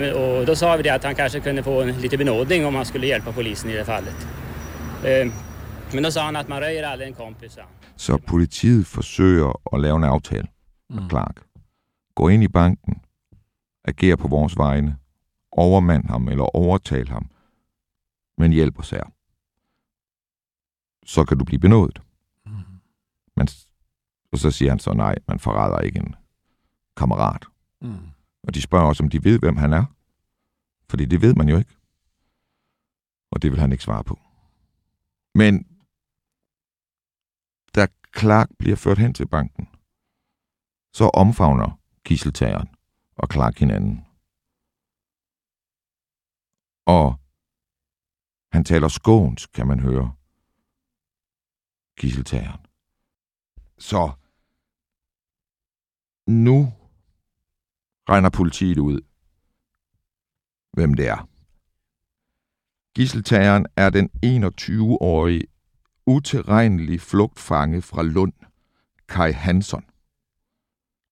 [0.02, 3.06] Och då sa vi det att han kanske kunde få lite benådning om han skulle
[3.06, 4.28] hjälpa polisen i det fallet.
[5.04, 5.32] Eh,
[5.92, 7.58] men då sa han att man röjer aldrig en kompis.
[7.96, 10.46] Så politiet forsøger at lave en aftale
[10.88, 11.08] med mm.
[11.08, 11.36] Clark.
[12.14, 13.00] Gå ind i banken,
[13.84, 14.96] agere på vores vegne,
[15.52, 17.28] overmand ham eller overtale ham,
[18.38, 19.04] men hjælp os her.
[21.06, 22.00] Så kan du blive benådet.
[22.46, 22.52] Mm.
[23.36, 23.48] Men
[24.34, 26.14] Og så siger han så, nej, man forræder ikke en
[26.96, 27.44] kammerat.
[27.80, 27.94] Mm.
[28.46, 29.84] Og de spørger også, om de ved, hvem han er.
[30.90, 31.76] Fordi det ved man jo ikke.
[33.30, 34.20] Og det vil han ikke svare på.
[35.34, 35.66] Men
[37.74, 37.86] da
[38.18, 39.68] Clark bliver ført hen til banken,
[40.92, 42.68] så omfavner kisseltageren
[43.16, 44.06] og Clark hinanden.
[46.86, 47.20] Og
[48.52, 50.14] han taler skånsk, kan man høre.
[51.96, 52.66] Kisseltageren.
[53.78, 54.12] Så
[56.26, 56.72] nu
[58.08, 59.00] regner politiet ud,
[60.72, 61.28] hvem det er.
[62.94, 65.46] Gisseltageren er den 21-årige
[66.06, 68.32] utilregnelige flugtfange fra Lund,
[69.08, 69.84] Kai Hansson.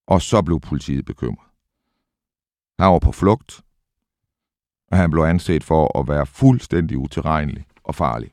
[0.06, 1.48] Og så blev politiet bekymret.
[2.78, 3.62] Han var på flugt,
[4.90, 8.32] og han blev anset for at være fuldstændig utilregnelig og farlig.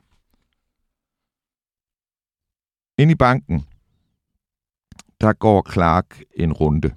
[2.98, 3.66] Ind i banken,
[5.20, 6.96] der går Clark en runde.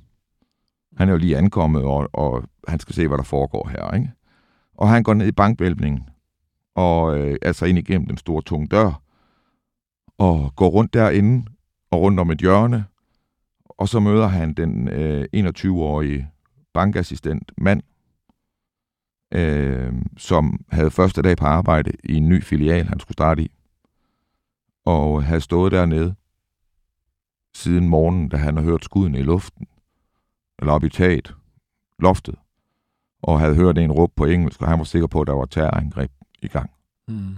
[0.98, 3.92] Han er jo lige ankommet, og, og han skal se, hvad der foregår her.
[3.96, 4.12] Ikke?
[4.78, 6.10] Og han går ned i bankvælpningen,
[6.76, 9.02] og øh, altså ind igennem den store tunge dør,
[10.18, 11.46] og går rundt derinde,
[11.92, 12.86] og rundt om et hjørne,
[13.70, 16.30] og så møder han den øh, 21-årige
[16.74, 17.82] bankassistent mand,
[19.32, 23.52] øh, som havde første dag på arbejde i en ny filial, han skulle starte i,
[24.86, 26.16] og havde stået dernede
[27.56, 29.68] siden morgenen, da han havde hørt skuddene i luften,
[30.64, 31.36] eller op i taget,
[32.00, 32.36] loftet,
[33.22, 35.46] og havde hørt en råb på engelsk, og han var sikker på, at der var
[35.46, 36.72] terrorangreb i gang.
[37.08, 37.38] Mm.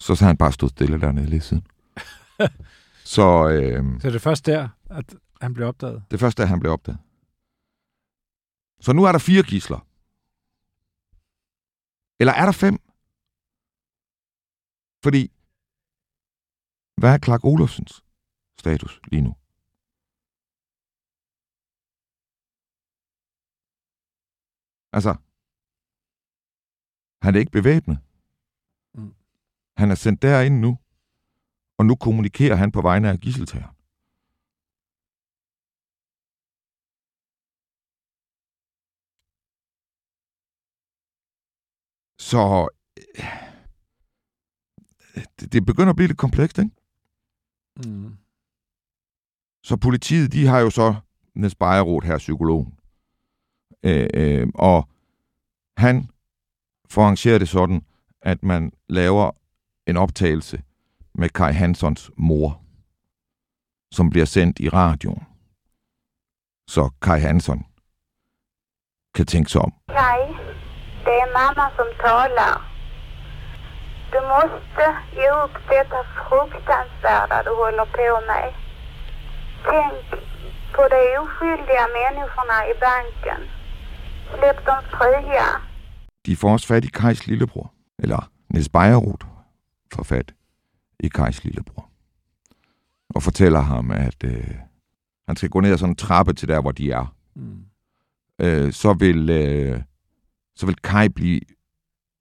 [0.00, 1.66] Så så han bare stået stille dernede lige siden.
[3.14, 6.02] så, øh, Så det er først der, at han blev opdaget?
[6.10, 6.98] det første, da han blev opdaget.
[8.80, 9.86] Så nu er der fire gisler.
[12.20, 12.78] Eller er der fem?
[15.02, 15.32] Fordi,
[16.96, 18.04] hvad er Clark Olofsens
[18.58, 19.36] status lige nu?
[24.92, 25.12] Altså,
[27.24, 27.98] han er ikke bevæbnet.
[28.94, 29.14] Mm.
[29.76, 30.78] Han er sendt derind nu,
[31.78, 33.76] og nu kommunikerer han på vegne af gisseltageren.
[42.28, 43.32] Så øh,
[45.40, 46.74] det, det begynder at blive lidt komplekst, ikke?
[47.76, 48.16] Mm.
[49.64, 50.94] Så politiet, de har jo så
[51.34, 52.78] Niels Bejerot her, psykologen.
[53.82, 54.88] Øh, øh, og
[55.76, 56.08] han
[56.90, 57.84] får arrangeret det sådan,
[58.22, 59.30] at man laver
[59.86, 60.62] en optagelse
[61.14, 62.60] med Kai Hansons mor,
[63.92, 65.26] som bliver sendt i radioen.
[66.68, 67.66] Så Kai Hanson
[69.14, 69.72] kan tænke sig om.
[69.88, 70.22] Kai,
[71.04, 72.52] det er mamma som taler.
[74.12, 74.84] Du måste
[75.16, 78.46] ge upp detta fruktansvärda du håller på med.
[79.68, 80.06] Tänk
[80.74, 83.61] på de oskyldiga människorna i banken.
[84.32, 85.46] Släpp dem fria.
[86.26, 89.26] De får også fat i Kajs lillebror, eller Niels Bejerot
[89.94, 90.34] får fat
[91.00, 91.88] i Kajs lillebror.
[93.14, 94.54] Og fortæller ham, at øh,
[95.26, 97.14] han skal gå ned ad sådan en trappe til der, hvor de er.
[97.34, 97.64] Mm.
[98.38, 99.82] øh, så vil øh,
[100.56, 101.40] så vil Kai blive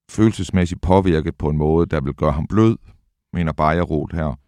[0.10, 2.78] følelsesmæssigt påvirket på en måde, der vil gøre ham blød,
[3.34, 4.40] mener Bejerot her,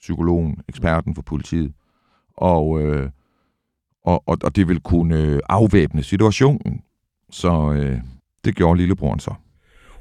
[0.00, 1.72] psykologen, eksperten for politiet.
[2.36, 3.10] Og, øh,
[4.04, 6.82] og, og, og det vil kunne afvæbne situationen.
[7.30, 7.98] Så øh,
[8.44, 9.34] det gjorde lillebroren så.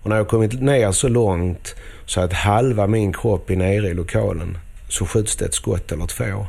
[0.07, 3.93] Och när jag kommit ner så långt så att halva min kropp är nere i
[3.93, 4.57] lokalen
[4.89, 6.47] så skjuts det ett skott eller två.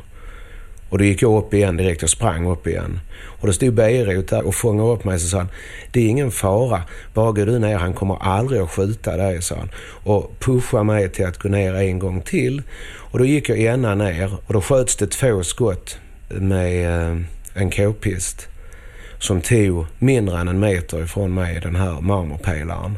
[0.89, 2.99] Och då gick jag upp igen direkt, jag sprang upp igen.
[3.39, 5.49] Och då stod Beirut där och fångade upp mig så sa han,
[5.91, 6.81] det är ingen fara,
[7.13, 9.69] bara gå du ner, han kommer aldrig att skjuta dig, sa han.
[10.03, 12.61] Och pusha mig till att gå ner en gång till.
[13.11, 15.97] Och då gick jag ena ner och då sköts det två skott
[16.29, 17.17] med eh,
[17.53, 18.48] en k-pist
[19.19, 22.97] som tog mindre än en meter ifrån mig, den här marmorpelaren.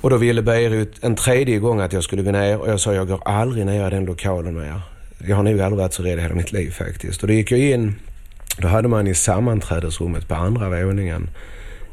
[0.00, 2.94] Och då ville Beirut en tredje gång att jag skulle gå ner och jag sa
[2.94, 4.80] jag går aldrig ner i den lokalen mer.
[5.26, 7.22] Jag har nog aldrig varit så rädd i hela mitt liv faktiskt.
[7.22, 7.94] Och då gick jag in,
[8.58, 11.30] då hade man i sammanträdesrummet på andra våningen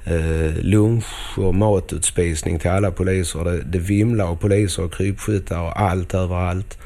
[0.05, 3.43] eh, lunch och matutspisning till alla poliser.
[3.43, 6.77] Det, det vimlar av poliser och krypskyttar och allt överallt.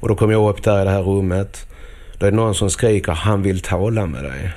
[0.00, 1.66] Och då kom jag upp där i det här rummet.
[2.18, 4.52] Då är det någon som skriker han vill tala med dig.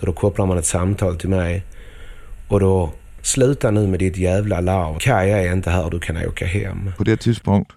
[0.00, 1.64] Så då kopplar man ett samtal till mig.
[2.48, 4.98] Och då sluta nu med ditt jävla larv.
[4.98, 6.90] Kaja är inte här, du kan åka hem.
[6.96, 7.72] På det tidspunkt,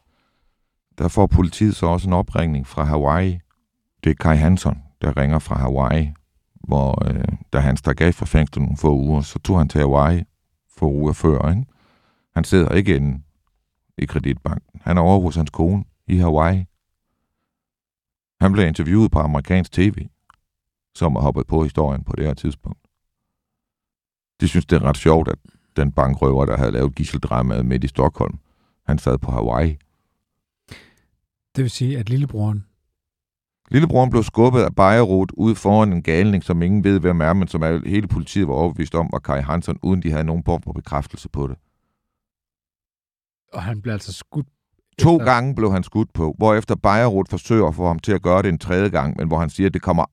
[0.98, 3.40] der får politiet så også en opringning fra Hawaii.
[4.04, 6.14] Det er Kai Hansen, der ringer fra Hawaii,
[6.64, 9.82] hvor øh, da han stak af fra fængslet nogle få uger, så tog han til
[9.82, 10.24] Hawaii
[10.78, 11.50] få uger før.
[11.50, 11.66] Ikke?
[12.36, 13.22] Han sidder ikke inde
[13.98, 14.82] i kreditbanken.
[14.84, 16.66] Han er over hos hans kone i Hawaii.
[18.42, 20.08] Han blev interviewet på amerikansk tv,
[20.96, 22.80] som har hoppet på historien på det her tidspunkt.
[24.42, 25.40] De synes, det er ret sjovt, at
[25.76, 28.40] den bankrøver, der havde lavet gisseldramaet midt i Stockholm,
[28.86, 29.78] han sad på Hawaii.
[31.56, 32.66] Det vil sige, at lillebroren...
[33.72, 37.48] Lillebroren blev skubbet af Bejerot ud foran en galning, som ingen ved, hvem er, men
[37.48, 40.72] som hele politiet var overbevist om, var Kai Hansen, uden de havde nogen form for
[40.74, 41.58] bekræftelse på det.
[43.54, 44.48] Og han blev altså skudt
[45.00, 45.26] To efter...
[45.26, 48.50] gange blev han skudt på, hvorefter Bejerot forsøger at få ham til at gøre det
[48.50, 50.06] en tredje gang, men hvor han siger, at det kommer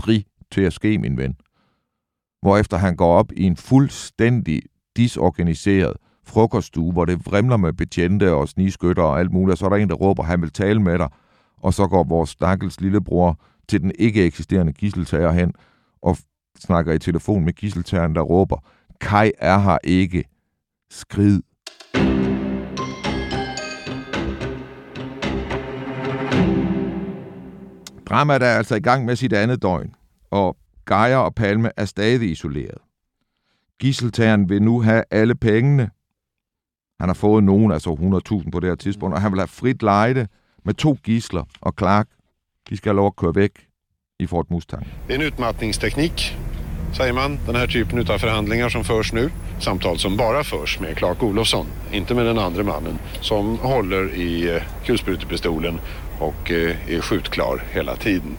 [0.00, 1.36] aldrig til at ske, min ven.
[2.42, 4.62] Hvorefter han går op i en fuldstændig
[4.96, 9.68] disorganiseret frokoststue, hvor det vrimler med betjente og sniskytter og alt muligt, og så er
[9.68, 11.08] der en, der råber, han vil tale med dig,
[11.56, 15.52] og så går vores stakkels lillebror til den ikke eksisterende gisseltager hen
[16.02, 16.16] og
[16.58, 18.64] snakker i telefon med gisseltageren, der råber,
[19.00, 20.24] Kai er her ikke.
[20.90, 21.40] Skrid.
[28.10, 29.94] Dramaet er altså i gang med sit andet døgn,
[30.30, 30.56] og
[30.88, 32.78] Gejer og Palme er stadig isoleret.
[33.78, 35.90] Gisseltageren vil nu have alle pengene.
[37.00, 37.90] Han har fået nogen, altså
[38.44, 40.28] 100.000 på det her tidspunkt, og han vil have frit lejde
[40.64, 42.08] med to gisler og Clark.
[42.68, 43.66] De skal have lov at køre væk
[44.18, 44.86] i Fort Mustang.
[45.08, 46.38] Det er en utmattningsteknik,
[46.92, 49.30] säger man, den här typen av förhandlingar som förs nu.
[49.58, 54.56] Samtal som bara förs med Clark Olofsson, inte med den andra mannen som håller i
[54.56, 55.80] eh, kulsprutepistolen
[56.20, 58.36] och eh, är skjutklar hela tiden.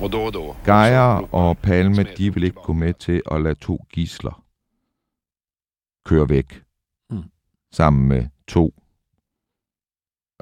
[0.00, 0.56] Og då og då...
[0.66, 4.44] Geir og Palme, de vil ikke gå med til at lade to gisler
[6.04, 6.62] køre væk.
[7.10, 7.22] Mm.
[7.72, 8.74] Sammen med to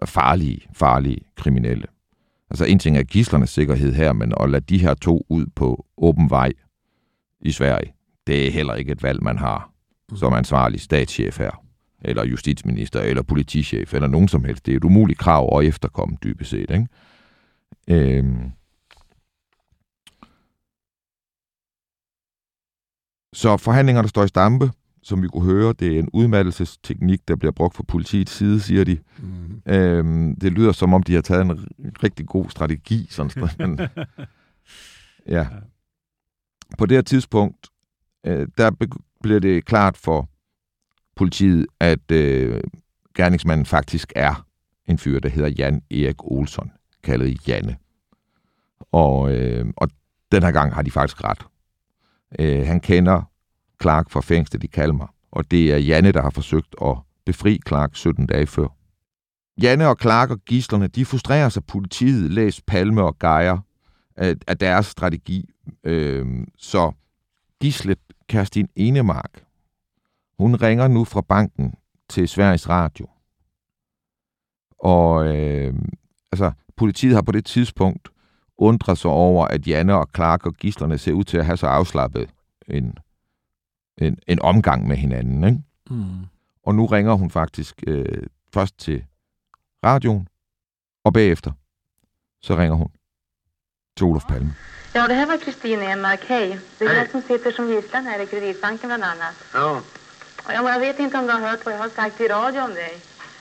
[0.04, 1.86] farlige, farlige kriminelle.
[2.50, 5.86] Altså en ting er gislernes sikkerhed her, men at lade de her to ud på
[5.96, 6.52] åben vej
[7.40, 7.94] i Sverige,
[8.26, 9.70] det er heller ikke et valg, man har
[10.10, 10.16] mm.
[10.16, 11.64] som ansvarlig statschef her,
[12.04, 14.66] eller justitsminister, eller politichef, eller nogen som helst.
[14.66, 16.70] Det er et umuligt krav at efterkomme, dybest set.
[16.70, 16.88] Ikke?
[17.88, 18.50] Øhm.
[23.32, 24.70] Så forhandlingerne står i stampe,
[25.02, 25.72] som vi kunne høre.
[25.72, 28.98] Det er en udmattelsesteknik, der bliver brugt fra politiets side, siger de.
[29.18, 29.72] Mm.
[29.72, 31.66] Øhm, det lyder som om, de har taget en
[32.02, 33.06] rigtig god strategi.
[33.10, 33.80] Sådan, men,
[35.26, 35.46] ja.
[36.78, 37.68] På det her tidspunkt,
[38.26, 38.70] øh, der
[39.22, 40.31] bliver det klart for
[41.16, 42.60] politiet, at øh,
[43.14, 44.46] gerningsmanden faktisk er
[44.86, 46.70] en fyr, der hedder Jan Erik Olsson,
[47.02, 47.76] kaldet Janne.
[48.92, 49.88] Og, øh, og
[50.32, 51.46] den her gang har de faktisk ret.
[52.38, 53.22] Øh, han kender
[53.82, 56.96] Clark fra fængslet i Kalmar, og det er Janne, der har forsøgt at
[57.26, 58.68] befri Clark 17 dage før.
[59.62, 63.58] Janne og Clark og gislerne, de frustrerer sig politiet, læs Palme og Gejer,
[64.16, 65.48] af, af deres strategi.
[65.84, 66.26] Øh,
[66.58, 66.92] så
[67.60, 67.98] gislet
[68.28, 69.44] Kerstin Enemark,
[70.42, 71.74] hun ringer nu fra banken
[72.08, 73.08] til Sveriges Radio.
[74.78, 75.74] Og øh,
[76.32, 78.08] altså, politiet har på det tidspunkt
[78.58, 81.66] undret sig over, at Janne og Clark og gislerne ser ud til at have så
[81.66, 82.30] afslappet
[82.68, 82.98] en,
[83.98, 85.44] en, en omgang med hinanden.
[85.44, 85.62] Ikke?
[85.90, 86.26] Mm.
[86.62, 89.04] Og nu ringer hun faktisk øh, først til
[89.84, 90.28] radioen,
[91.04, 91.52] og bagefter
[92.42, 92.88] så ringer hun
[93.96, 94.54] till Olof Palme.
[94.94, 96.24] Ja, det här var Kristin Enmark.
[96.28, 96.58] Hej.
[96.78, 99.34] Det är jag som sitter som gisslan här i Kreditbanken bland annat.
[99.54, 99.80] Ja.
[100.48, 103.00] Jag vet inte om du har hört vad jag har sagt i radio om dig.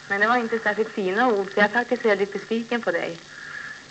[0.09, 3.17] Men det var inte särskilt fina ord, så jag är faktiskt väldigt besviken på dig.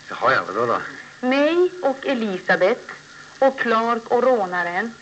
[0.09, 0.81] Jaha, ja, vadå då?
[1.27, 2.93] Mig och Elisabeth
[3.39, 4.93] och Clark och rånaren.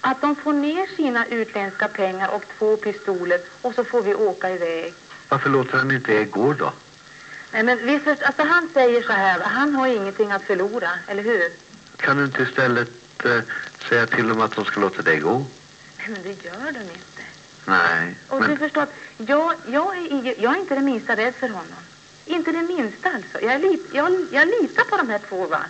[0.00, 4.50] Att de får ner sina utländska pengar och två pistoler och så får vi åka
[4.50, 4.94] iväg.
[5.28, 6.72] Varför låter han inte er gå då?
[7.52, 11.22] Nej, men vi först, alltså han säger så här, han har ingenting att förlora, eller
[11.22, 11.52] hur?
[11.96, 12.88] Kan du inte istället
[13.24, 13.40] äh,
[13.88, 15.46] säga till dem att de ska låta dig gå?
[15.98, 17.22] Nej, men det gör de inte.
[17.64, 18.16] Nej.
[18.28, 18.50] Och men...
[18.50, 21.82] du förstår, jag, jag, är, jag är inte det minsta rädd för honom.
[22.24, 23.40] Inte det minsta alltså.
[23.40, 25.60] Jag, lit, jag, jag litar på de här två va.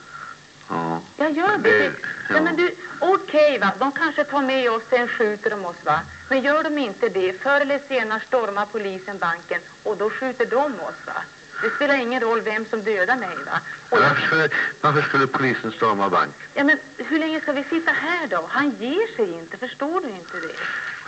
[0.69, 1.01] Ja.
[1.17, 1.79] Jag gör det.
[1.79, 1.95] det
[2.31, 2.41] ja.
[2.41, 3.73] men du, okej okay, va.
[3.79, 6.01] De kanske tar med oss, sen skjuter de oss va.
[6.29, 10.81] Men gör de inte det, förr eller senare stormar polisen banken och då skjuter de
[10.81, 11.23] oss va.
[11.63, 13.61] Det spelar ingen roll vem som dödar mig va.
[13.91, 16.35] Och varför, varför skulle polisen storma bank?
[16.55, 18.47] Ja men hur länge ska vi sitta här då?
[18.49, 20.55] Han ger sig inte, förstår du inte det?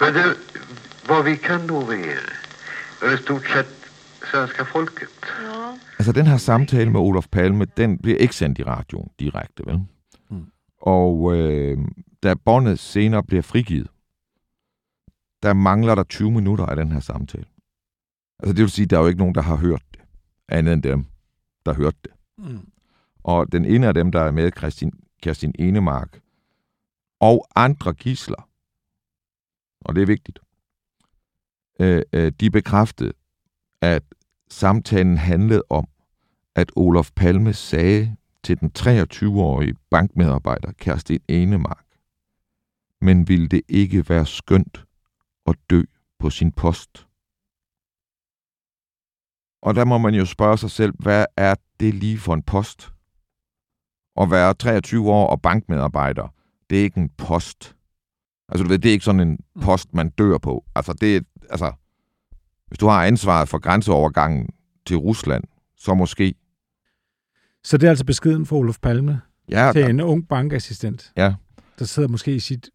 [0.01, 0.37] Men du,
[1.07, 2.33] vad vi kan lova er,
[3.03, 3.87] är i stort sett
[4.31, 5.09] svenska folket.
[5.45, 5.79] Ja.
[5.99, 9.81] Altså den her samtale med Olof Palme, den bliver ikke sendt i radioen direkte, vel?
[10.31, 10.47] Mm.
[10.83, 11.79] Og øh,
[12.23, 13.89] da båndet senere bliver frigivet,
[15.43, 17.45] der mangler der 20 minutter af den her samtale.
[18.43, 19.83] Altså det vil sige, der er jo ikke nogen, der har hørt
[20.49, 21.07] andet end dem,
[21.67, 22.13] der hørte det.
[22.39, 22.69] Mm.
[23.25, 24.93] Og den ene af dem, der er med, Christine,
[25.23, 26.21] Kerstin Enemark,
[27.21, 28.49] og andre gisler,
[29.81, 30.39] og det er vigtigt,
[31.81, 33.13] øh, øh, de bekræftede,
[33.81, 34.03] at
[34.51, 35.89] samtalen handlede om,
[36.55, 41.85] at Olof Palme sagde til den 23-årige bankmedarbejder Kerstin Enemark.
[43.01, 44.85] Men ville det ikke være skønt
[45.47, 45.83] at dø
[46.19, 47.06] på sin post?
[49.63, 52.93] Og der må man jo spørge sig selv, hvad er det lige for en post?
[54.21, 56.35] At være 23 år og bankmedarbejder,
[56.71, 57.77] det er ikke en post.
[58.49, 60.65] Altså du ved, det er ikke sådan en post, man dør på.
[60.75, 61.73] Altså det er, altså,
[62.69, 64.49] hvis du har ansvaret for grænseovergangen
[64.87, 65.45] til Rusland,
[65.77, 66.35] så måske.
[67.65, 71.35] Så det er altså beskeden for Olof Palme Ja, til der- en ung bankassistent, Ja,
[71.79, 72.71] der sidder måske i sit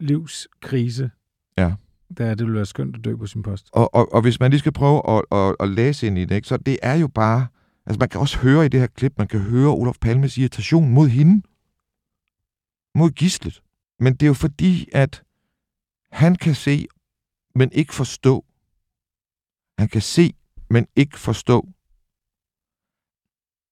[0.00, 1.10] livs krise,
[1.58, 1.74] ja
[2.18, 3.68] der det vil være skønt at dø på sin post.
[3.72, 6.34] Og, og, og hvis man lige skal prøve at, at, at læse ind i det,
[6.34, 7.46] ikke, så det er jo bare...
[7.86, 10.90] Altså man kan også høre i det her klip, man kan høre Olof Palmes irritation
[10.90, 11.42] mod hende.
[12.94, 13.62] Mod gislet.
[13.98, 15.22] Men det er jo fordi, at
[16.10, 16.86] han kan se,
[17.54, 18.44] men ikke forstå.
[19.78, 20.34] Han kan se,
[20.70, 21.68] men ikke forstå,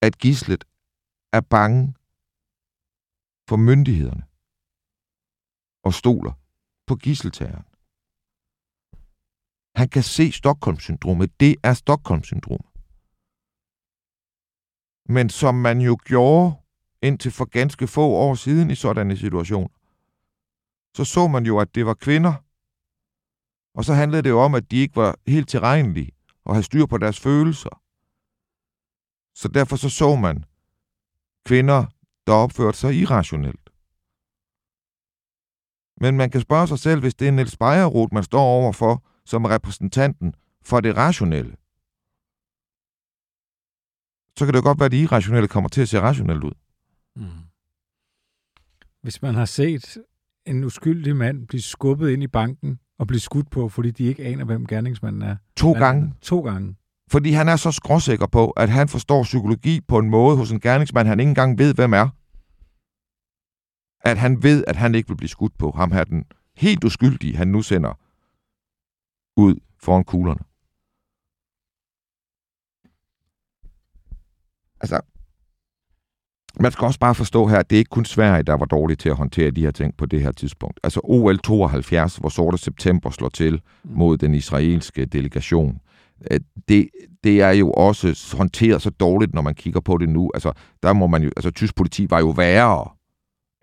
[0.02, 0.64] at gislet
[1.32, 1.94] er bange
[3.48, 4.22] for myndighederne
[5.82, 6.32] og stoler
[6.86, 7.64] på gisseltageren.
[9.74, 11.40] Han kan se Stockholm-syndromet.
[11.40, 12.70] Det er Stockholm-syndromet.
[15.08, 16.54] Men som man jo gjorde
[17.02, 19.68] indtil for ganske få år siden i sådanne situationer,
[20.96, 22.34] så så man jo, at det var kvinder.
[23.74, 26.12] Og så handlede det jo om, at de ikke var helt tilregnelige
[26.44, 27.82] og havde styr på deres følelser.
[29.34, 30.44] Så derfor så så man
[31.46, 31.86] kvinder,
[32.26, 33.70] der opførte sig irrationelt.
[36.00, 39.44] Men man kan spørge sig selv, hvis det er Niels Bejerroth, man står overfor som
[39.44, 41.56] repræsentanten for det rationelle,
[44.38, 46.52] så kan det godt være, at det irrationelle kommer til at se rationelt ud.
[47.16, 47.26] Mm.
[49.02, 49.98] Hvis man har set
[50.46, 54.24] en uskyldig mand blive skubbet ind i banken og blive skudt på, fordi de ikke
[54.24, 55.36] aner, hvem gerningsmanden er.
[55.56, 56.14] To Man- gange.
[56.22, 56.76] To gange.
[57.10, 60.60] Fordi han er så skråsikker på, at han forstår psykologi på en måde hos en
[60.60, 62.08] gerningsmand, han ikke engang ved, hvem er.
[64.00, 65.70] At han ved, at han ikke vil blive skudt på.
[65.70, 66.24] Ham her den
[66.56, 67.98] helt uskyldige, han nu sender
[69.36, 70.40] ud foran kuglerne.
[74.80, 75.00] Altså,
[76.60, 79.00] man skal også bare forstå her, at det er ikke kun Sverige, der var dårligt
[79.00, 80.80] til at håndtere de her ting på det her tidspunkt.
[80.82, 85.80] Altså OL 72, hvor sorte september slår til mod den israelske delegation.
[86.30, 86.88] Øh, Det,
[87.24, 90.30] det er jo også håndteret så dårligt, når man kigger på det nu.
[90.34, 92.88] Altså, der må man jo, altså tysk politi var jo værre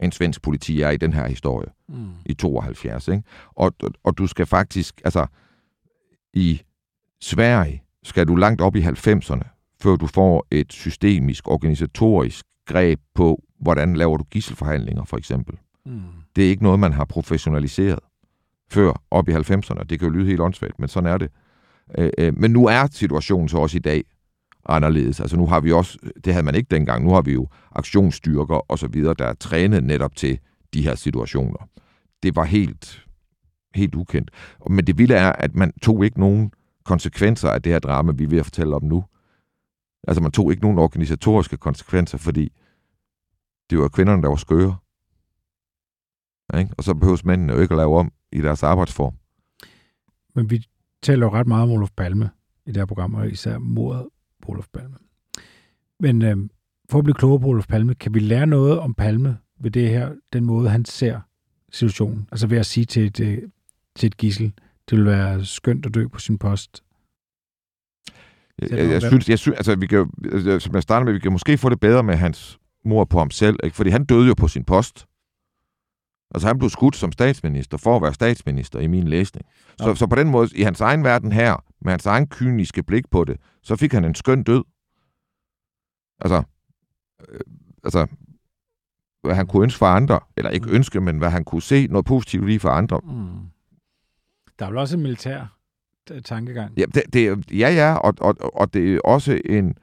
[0.03, 2.09] end svensk politi er i den her historie Mm.
[2.25, 3.07] i 72.
[3.07, 3.23] Ikke?
[3.51, 5.25] Og, og, og du skal faktisk, altså
[6.33, 6.61] i
[7.21, 13.43] Sverige skal du langt op i 90'erne, før du får et systemisk, organisatorisk greb på,
[13.59, 15.55] hvordan laver du gisselforhandlinger, for eksempel.
[15.85, 16.01] Mm.
[16.35, 17.99] Det er ikke noget, man har professionaliseret
[18.71, 19.83] før op i 90'erne.
[19.83, 21.29] Det kan jo lyde helt åndssvagt, men sådan er det.
[21.97, 24.03] Øh, men nu er situationen så også i dag
[24.65, 25.19] anderledes.
[25.19, 28.55] Altså nu har vi også, det havde man ikke dengang, nu har vi jo aktionsstyrker
[28.55, 30.39] og så videre, der er trænet netop til
[30.73, 31.67] de her situationer.
[32.23, 33.05] Det var helt,
[33.75, 34.31] helt ukendt.
[34.69, 36.51] Men det vilde er, at man tog ikke nogen
[36.83, 39.03] konsekvenser af det her drama, vi er ved at fortælle om nu.
[40.07, 42.51] Altså man tog ikke nogen organisatoriske konsekvenser, fordi
[43.69, 44.75] det var kvinderne, der var skøre.
[46.53, 46.73] Ja, Ikke?
[46.77, 49.13] Og så behøves mændene jo ikke at lave om i deres arbejdsform.
[50.35, 50.65] Men vi
[51.01, 52.29] taler jo ret meget om Olof Palme
[52.65, 54.07] i det her program, og især mordet
[54.41, 54.95] på Olof Palme.
[55.99, 56.37] Men øh,
[56.89, 59.89] for at blive klogere på Olof Palme, kan vi lære noget om Palme ved det
[59.89, 61.19] her, den måde, han ser
[61.71, 62.27] situationen?
[62.31, 63.37] Altså ved at sige til et, øh,
[63.95, 64.53] til et gissel,
[64.89, 66.83] det vil være skønt at dø på sin post.
[68.61, 71.19] Jeg, jeg, synes, jeg synes, altså, vi kan, jo- altså, som jeg starter med, vi
[71.19, 73.75] kan måske få det bedre med hans mor på ham selv, ikke?
[73.75, 75.05] fordi han døde jo på sin post.
[76.35, 79.45] Altså han blev skudt som statsminister for at være statsminister i min læsning.
[79.79, 83.09] Så, så på den måde, i hans egen verden her, med hans egen kyniske blik
[83.11, 84.63] på det, så fik han en skøn død.
[86.19, 86.43] Altså,
[87.29, 87.39] øh,
[87.83, 88.07] altså
[89.23, 92.05] hvad han kunne ønske for andre, eller ikke ønske, men hvad han kunne se noget
[92.05, 92.99] positivt lige for andre.
[93.03, 93.27] Mm.
[94.61, 95.57] Der er vel også en militær
[96.11, 96.77] øh, tankegang.
[96.77, 99.75] Ja, det, det, er- ja, ja, og, og, og det er også en...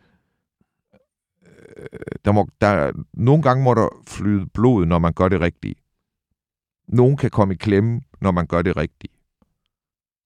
[1.46, 1.86] øh,
[2.24, 5.74] Der må, der, nogle gange må der flyde blod, når man gør det rigtige.
[6.88, 9.12] Nogen kan komme i klemme, når man gør det rigtige.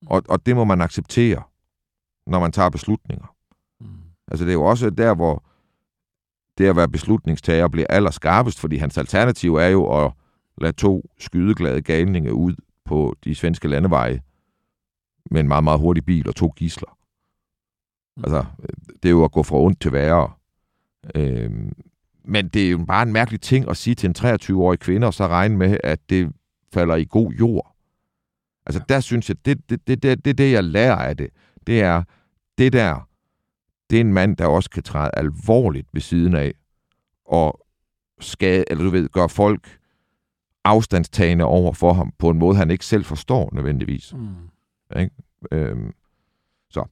[0.07, 1.42] Og, og det må man acceptere,
[2.26, 3.34] når man tager beslutninger.
[3.80, 3.86] Mm.
[4.30, 5.44] Altså det er jo også der, hvor
[6.59, 10.12] det at være beslutningstager bliver allerskarpest, fordi hans alternativ er jo at
[10.59, 14.22] lade to skydeglade galninge ud på de svenske landeveje
[15.31, 16.99] med en meget, meget hurtig bil og to gisler.
[18.16, 18.45] Altså,
[19.03, 20.31] det er jo at gå fra ondt til værre.
[21.14, 21.73] Øhm,
[22.25, 25.14] men det er jo bare en mærkelig ting at sige til en 23-årig kvinde, og
[25.14, 26.33] så regne med, at det
[26.75, 27.77] falder i god jord.
[28.66, 31.31] Altså, der synes jeg, det det, det, det, det, det, jeg lærer af det.
[31.66, 32.03] Det er,
[32.59, 33.09] det der,
[33.91, 36.53] det er en mand, der også kan træde alvorligt ved siden af,
[37.25, 37.66] og
[38.20, 39.79] skade, eller du ved, gør folk
[40.64, 44.14] afstandstagende over for ham på en måde, han ikke selv forstår nødvendigvis.
[44.14, 44.29] Mm.
[44.97, 45.14] Ikke?
[45.53, 45.93] Øhm,
[46.70, 46.84] så.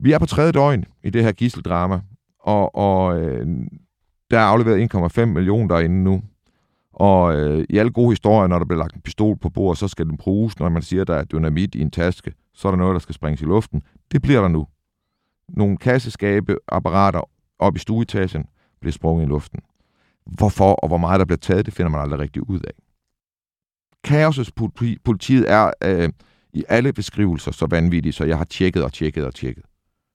[0.00, 2.00] Vi er på tredje døgn i det her gisseldrama,
[2.38, 3.46] og, og øh,
[4.30, 6.22] der er afleveret 1,5 millioner derinde nu.
[6.92, 9.88] Og øh, i alle gode historier, når der bliver lagt en pistol på bordet, så
[9.88, 10.58] skal den bruges.
[10.58, 12.98] Når man siger, at der er dynamit i en taske, så er der noget, der
[12.98, 13.82] skal springes i luften.
[14.12, 14.66] Det bliver der nu.
[15.48, 17.20] Nogle kasseskabe, apparater
[17.58, 18.46] op i stueetagen
[18.80, 19.60] bliver sprunget i luften.
[20.26, 22.72] Hvorfor og hvor meget der bliver taget, det finder man aldrig rigtig ud af.
[24.04, 24.52] Kaosets
[25.04, 26.08] politiet er øh,
[26.56, 29.64] i alle beskrivelser så vanvittige, så jeg har tjekket og tjekket og tjekket.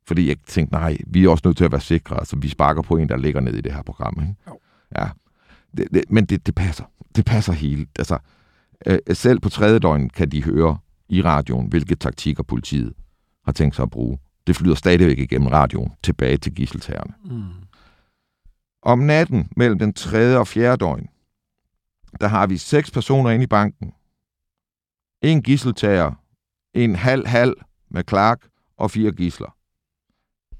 [0.08, 2.20] Fordi jeg tænkte, nej, vi er også nødt til at være sikre.
[2.20, 4.20] Altså, vi sparker på en, der ligger ned i det her program.
[4.22, 4.60] Ikke?
[4.98, 5.10] Ja.
[5.78, 6.84] Det, det, men det, det passer.
[7.16, 7.90] Det passer helt.
[8.00, 8.18] Altså,
[8.86, 10.78] øh, selv på tredje døgn kan de høre
[11.10, 12.94] i radioen, hvilke taktikker politiet
[13.46, 14.20] har tænkt sig at bruge.
[14.48, 17.14] Det flyder stadigvæk igennem radioen tilbage til gisseltagerne.
[17.26, 17.44] Mm.
[18.84, 21.08] Om natten mellem den tredje og fjerde døgn,
[22.22, 23.94] der har vi seks personer inde i banken.
[25.22, 26.12] En gisseltager,
[26.74, 27.56] en halv-halv
[27.90, 29.58] med Clark og fire gisler.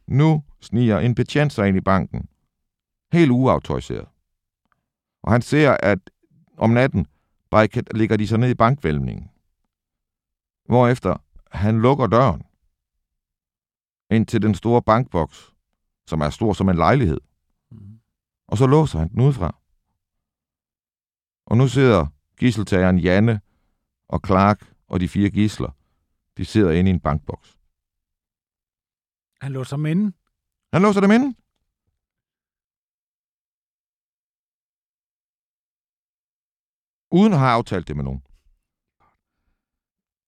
[0.08, 2.30] Nu sniger en betjent sig ind i banken.
[3.14, 4.08] Helt uautoriseret.
[5.24, 6.00] Og han ser, at
[6.58, 7.08] om natten
[7.96, 9.30] ligger de sig ned i bankvælvningen.
[10.66, 11.18] Hvorefter
[11.52, 12.44] han lukker døren
[14.12, 15.54] ind til den store bankboks,
[16.08, 17.22] som er stor som en lejlighed.
[18.48, 19.56] Og så låser han den udefra.
[21.46, 22.08] Og nu sidder
[22.38, 23.42] gisseltageren Janne
[24.08, 25.72] og Clark og de fire gisler.
[26.38, 27.58] De sidder inde i en bankboks.
[29.42, 30.14] Han låser dem inde.
[30.74, 31.36] Han låser dem inde.
[37.12, 38.24] Uden at have aftalt det med nogen.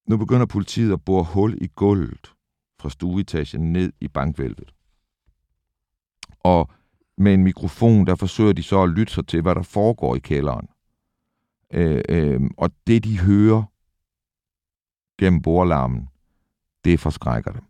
[0.08, 2.34] Nu begynder politiet at bore hul i gulvet
[2.80, 4.74] fra stueetagen ned i bankvælvet.
[6.40, 6.70] Og
[7.18, 10.18] med en mikrofon, der forsøger de så at lytte sig til, hvad der foregår i
[10.18, 10.68] kælderen.
[11.72, 13.62] Øh, øh, og det, de hører
[15.18, 16.08] gennem borlarmen,
[16.84, 17.62] det forskrækker dem.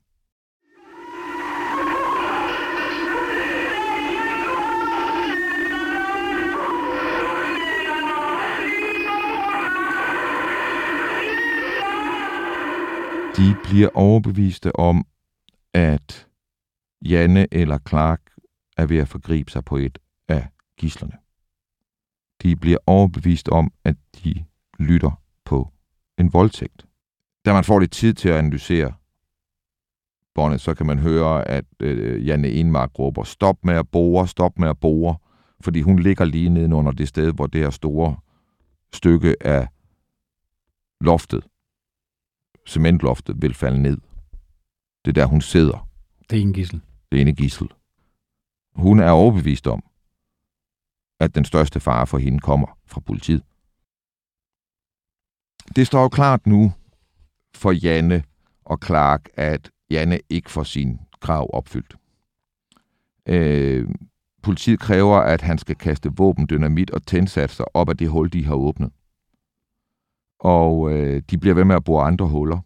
[13.36, 15.06] De bliver overbeviste om,
[15.74, 16.28] at
[17.04, 18.20] Janne eller Clark
[18.76, 21.18] er ved at forgribe sig på et af gislerne.
[22.42, 24.44] De bliver overbevist om, at de
[24.78, 25.72] lytter på
[26.18, 26.86] en voldtægt.
[27.44, 28.92] Da man får lidt tid til at analysere
[30.34, 34.58] båndet, så kan man høre, at øh, Janne Enmark råber, stop med at bore, stop
[34.58, 35.16] med at bore,
[35.60, 38.16] fordi hun ligger lige nedenunder det sted, hvor det her store
[38.92, 39.68] stykke af
[41.00, 41.44] loftet,
[42.66, 43.98] cementloftet, vil falde ned.
[45.04, 45.88] Det er der, hun sidder.
[46.30, 46.80] Det er en gissel.
[47.12, 47.68] Det er en gissel.
[48.74, 49.84] Hun er overbevist om,
[51.20, 53.42] at den største fare for hende kommer fra politiet.
[55.76, 56.72] Det står jo klart nu
[57.56, 58.24] for Janne
[58.64, 61.96] og Clark, at Janne ikke får sin krav opfyldt.
[63.28, 63.88] Øh,
[64.42, 68.44] politiet kræver, at han skal kaste våben, dynamit og tændsatser op af det hul, de
[68.44, 68.90] har åbnet.
[70.40, 72.58] Og øh, de bliver ved med at bore andre huller.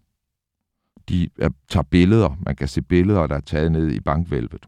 [1.08, 2.36] De er, tager billeder.
[2.40, 4.66] Man kan se billeder, der er taget ned i bankvælvet.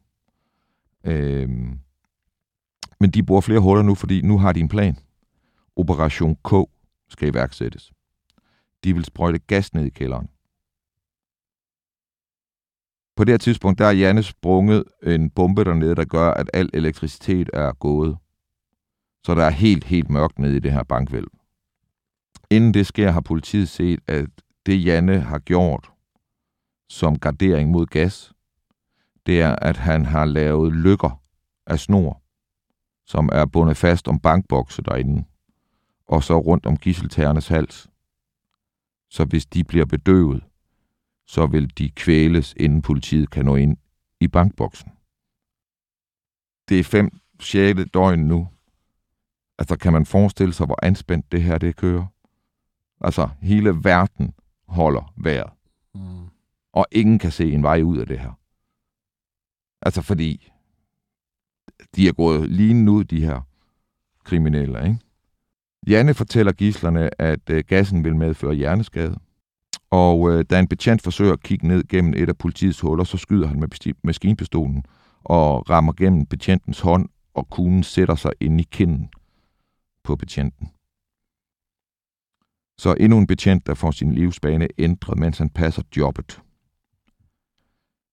[1.04, 1.48] Øh,
[3.00, 4.96] men de bruger flere huller nu, fordi nu har de en plan.
[5.76, 6.52] Operation K
[7.08, 7.92] skal iværksættes.
[8.84, 10.28] De vil sprøjte gas ned i kælderen.
[13.16, 16.70] På det her tidspunkt, der er Janne sprunget en bombe dernede, der gør, at al
[16.72, 18.16] elektricitet er gået.
[19.26, 21.28] Så der er helt, helt mørkt nede i det her bankvælv.
[22.50, 24.28] Inden det sker, har politiet set, at
[24.66, 25.90] det Janne har gjort
[26.88, 28.32] som gardering mod gas,
[29.26, 31.22] det er, at han har lavet lykker
[31.66, 32.22] af snor,
[33.06, 35.24] som er bundet fast om bankbokse derinde,
[36.06, 37.89] og så rundt om gisseltagernes hals.
[39.10, 40.44] Så hvis de bliver bedøvet,
[41.26, 43.76] så vil de kvæles, inden politiet kan nå ind
[44.20, 44.92] i bankboksen.
[46.68, 48.48] Det er fem, sjette døgn nu.
[49.58, 52.06] Altså, kan man forestille sig, hvor anspændt det her det kører?
[53.00, 54.34] Altså, hele verden
[54.68, 55.52] holder vejret.
[55.94, 56.28] Mm.
[56.72, 58.32] Og ingen kan se en vej ud af det her.
[59.82, 60.52] Altså, fordi
[61.96, 63.40] de er gået lige nu, de her
[64.24, 64.98] kriminelle, ikke?
[65.86, 69.18] Janne fortæller gislerne, at øh, gassen vil medføre hjerneskade.
[69.90, 73.16] Og øh, da en betjent forsøger at kigge ned gennem et af politiets huller, så
[73.16, 74.84] skyder han med maskinpistolen
[75.24, 79.10] og rammer gennem betjentens hånd, og kuglen sætter sig ind i kinden
[80.04, 80.66] på betjenten.
[82.78, 86.42] Så endnu en betjent, der får sin livsbane ændret, mens han passer jobbet.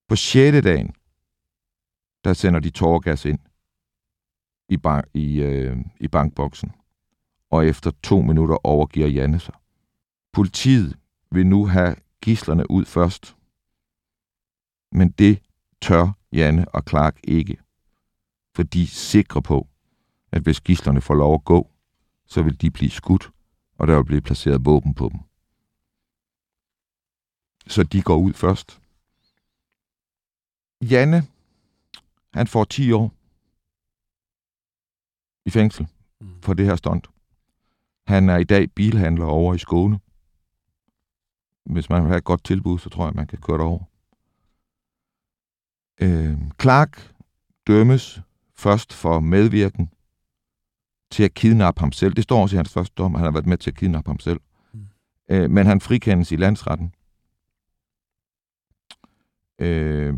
[0.07, 0.87] På sjette dagen,
[2.23, 3.39] der sender de tårgas ind.
[4.69, 6.71] i, bank, i, øh, i bankboksen,
[7.49, 9.53] og efter to minutter overgiver Janne sig.
[10.33, 10.97] Politiet
[11.31, 13.37] vil nu have gislerne ud først,
[14.91, 15.41] men det
[15.81, 17.57] tør Janne og Clark ikke,
[18.55, 19.67] for de er sikre på,
[20.31, 21.71] at hvis gislerne får lov at gå,
[22.25, 23.31] så vil de blive skudt,
[23.77, 25.19] og der vil blive placeret våben på dem.
[27.67, 28.81] Så de går ud først.
[30.81, 31.23] Janne,
[32.33, 33.13] han får 10 år
[35.45, 35.87] i fængsel
[36.41, 37.07] for det her stunt.
[38.07, 39.99] Han er i dag bilhandler over i Skåne.
[41.65, 43.83] Hvis man vil have et godt tilbud, så tror jeg, man kan køre derover.
[46.01, 47.13] Øh, Clark
[47.67, 48.21] dømmes
[48.55, 49.89] først for medvirken
[51.11, 52.13] til at kidnappe ham selv.
[52.13, 54.09] Det står også i hans første dom, at han har været med til at kidnappe
[54.09, 54.39] ham selv.
[54.73, 54.87] Mm.
[55.29, 56.93] Øh, men han frikendes i landsretten.
[59.59, 60.17] Øh,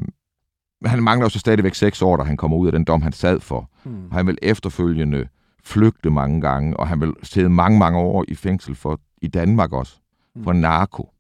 [0.86, 3.14] han mangler jo så stadigvæk seks år, da han kommer ud af den dom, han
[3.14, 3.70] sad for.
[3.84, 4.12] Mm.
[4.12, 5.28] Han vil efterfølgende
[5.70, 9.74] flygte mange gange, og han vil sidde mange, mange år i fængsel for i Danmark
[9.74, 10.00] også,
[10.36, 10.44] mm.
[10.44, 11.14] for narko,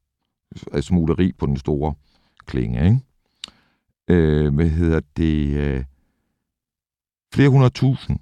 [0.81, 1.93] smugleri på den store
[2.45, 2.99] klinge, ikke?
[4.07, 5.57] Øh, hvad hedder det?
[5.57, 5.83] Øh,
[7.33, 8.19] flere hundrede tusind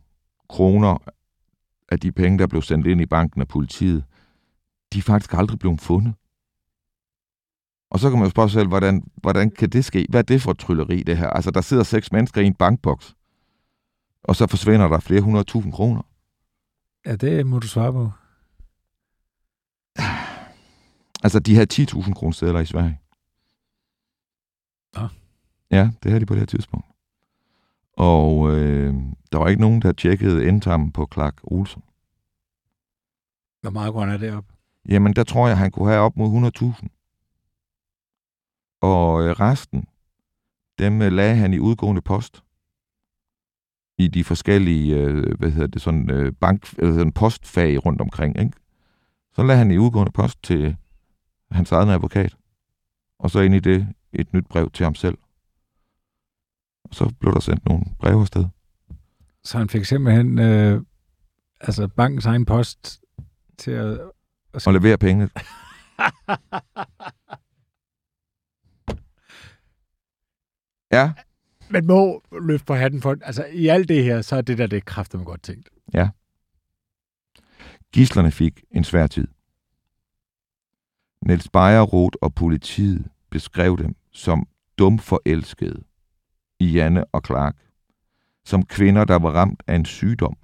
[0.49, 0.97] kroner
[1.91, 4.03] af de penge, der blev sendt ind i banken af politiet,
[4.93, 6.13] de er faktisk aldrig blevet fundet.
[7.91, 10.05] Og så kan man jo spørge sig selv, hvordan, hvordan kan det ske?
[10.09, 11.29] Hvad er det for et trylleri, det her?
[11.29, 13.15] Altså, der sidder seks mennesker i en bankboks,
[14.23, 16.01] og så forsvinder der flere hundrede tusind kroner.
[17.07, 18.11] Ja, det må du svare på.
[21.23, 22.99] Altså, de havde 10.000 kroner steder i Sverige.
[24.95, 25.07] Ja.
[25.71, 26.85] Ja, det havde de på det her tidspunkt.
[27.93, 28.93] Og øh,
[29.31, 31.83] der var ikke nogen, der tjekkede endtarmen på Clark Olsen.
[33.61, 34.53] Hvor meget går han er deroppe?
[34.89, 36.87] Jamen, der tror jeg, han kunne have op mod 100.000.
[38.81, 39.87] Og øh, resten,
[40.79, 42.43] dem øh, lagde han i udgående post.
[43.97, 48.39] I de forskellige, øh, hvad hedder det, sådan øh, bank, eller sådan postfag rundt omkring,
[48.39, 48.51] ikke?
[49.35, 50.75] Så lagde han i udgående post til
[51.51, 52.37] hans egen advokat.
[53.19, 55.17] Og så ind i det et nyt brev til ham selv.
[56.83, 58.45] Og så blev der sendt nogle breve afsted.
[59.43, 60.81] Så han fik simpelthen øh,
[61.61, 63.01] altså bankens egen post
[63.57, 63.99] til at...
[64.53, 65.29] at og levere pengene.
[70.97, 71.13] ja.
[71.69, 73.17] Man må løfte på hatten for...
[73.21, 75.69] Altså, i alt det her, så er det der, det kræfter godt tænkt.
[75.93, 76.09] Ja.
[77.93, 79.27] Gislerne fik en svær tid.
[81.21, 84.47] Niels Bejerroth og politiet beskrev dem som
[84.77, 85.83] dumforelskede
[86.59, 87.55] i Janne og Clark.
[88.45, 90.37] Som kvinder, der var ramt af en sygdom.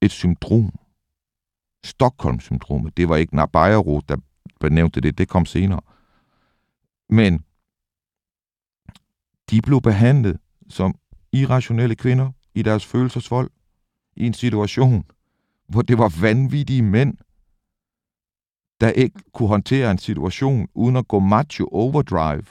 [0.00, 0.72] Et syndrom.
[1.84, 2.96] Stockholm-syndromet.
[2.96, 4.16] Det var ikke Bejerroth, der
[4.60, 5.18] benævnte det.
[5.18, 5.80] Det kom senere.
[7.08, 7.44] Men
[9.54, 10.36] de blev behandlet
[10.68, 10.94] som
[11.32, 13.50] irrationelle kvinder i deres følelsesvold
[14.16, 15.04] i en situation,
[15.68, 17.14] hvor det var vanvittige mænd,
[18.80, 22.44] der ikke kunne håndtere en situation uden at gå macho overdrive,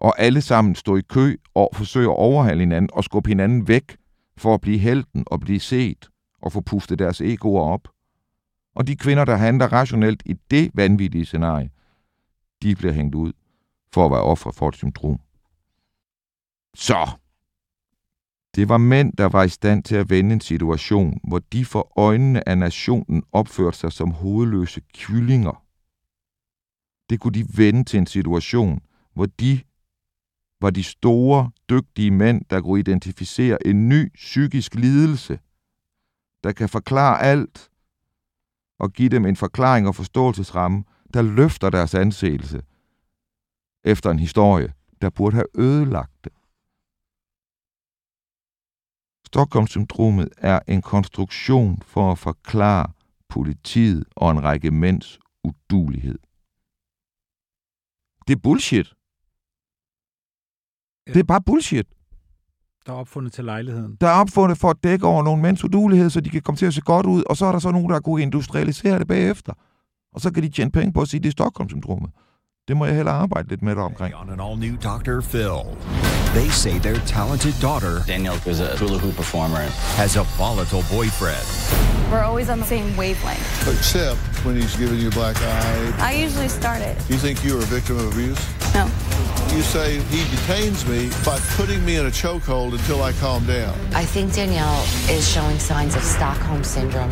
[0.00, 3.96] og alle sammen stå i kø og forsøge at overhale hinanden og skubbe hinanden væk
[4.36, 6.08] for at blive helten og blive set
[6.42, 7.88] og få pustet deres egoer op.
[8.74, 11.70] Og de kvinder, der handler rationelt i det vanvittige scenarie,
[12.62, 13.32] de bliver hængt ud
[13.92, 15.20] for at være ofre for et syndrom.
[16.74, 17.10] Så,
[18.54, 21.92] det var mænd, der var i stand til at vende en situation, hvor de for
[21.98, 25.64] øjnene af nationen opførte sig som hovedløse kyllinger.
[27.10, 28.80] Det kunne de vende til en situation,
[29.14, 29.60] hvor de
[30.60, 35.38] var de store, dygtige mænd, der kunne identificere en ny psykisk lidelse,
[36.44, 37.70] der kan forklare alt
[38.78, 42.62] og give dem en forklaring og forståelsesramme, der løfter deres anseelse
[43.84, 44.72] efter en historie,
[45.02, 46.32] der burde have ødelagt det.
[49.34, 52.86] Stockholm-syndromet er en konstruktion for at forklare
[53.28, 56.18] politiet og en række mænds udulighed.
[58.28, 58.94] Det er bullshit.
[61.06, 61.12] Ja.
[61.12, 61.86] Det er bare bullshit.
[62.86, 63.96] Der er opfundet til lejligheden.
[64.00, 66.66] Der er opfundet for at dække over nogle mænds udulighed, så de kan komme til
[66.66, 69.52] at se godt ud, og så er der så nogen, der kunne industrialisere det bagefter.
[70.12, 72.10] Og så kan de tjene penge på at sige, at det er Stockholm-syndromet.
[72.68, 74.14] Det må jeg heller arbejde lidt med omkring.
[74.16, 75.20] On an all-new Dr.
[75.32, 75.58] Phil.
[76.38, 79.64] They say their talented daughter, Danielle, is a hula hoop performer,
[80.02, 81.46] has a volatile boyfriend.
[82.10, 83.48] We're always on the same wavelength.
[83.74, 86.10] Except when he's giving you a black eye.
[86.10, 86.94] I usually start it.
[87.12, 88.40] You think you are a victim of abuse?
[88.78, 88.84] No.
[89.54, 91.00] You say he detains me
[91.30, 93.74] by putting me in a chokehold until I calm down.
[94.02, 94.82] I think Danielle
[95.16, 97.10] is showing signs of Stockholm syndrome.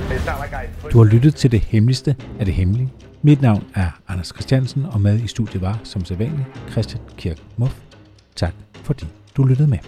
[0.93, 2.91] Du har lyttet til det hemmeligste af det hemmelige.
[3.25, 7.81] Mit navn er Anders Christiansen, og med i studiet var, som sædvanligt, Christian Kirk Muff.
[8.37, 9.07] Tak fordi
[9.37, 9.79] du lyttede med.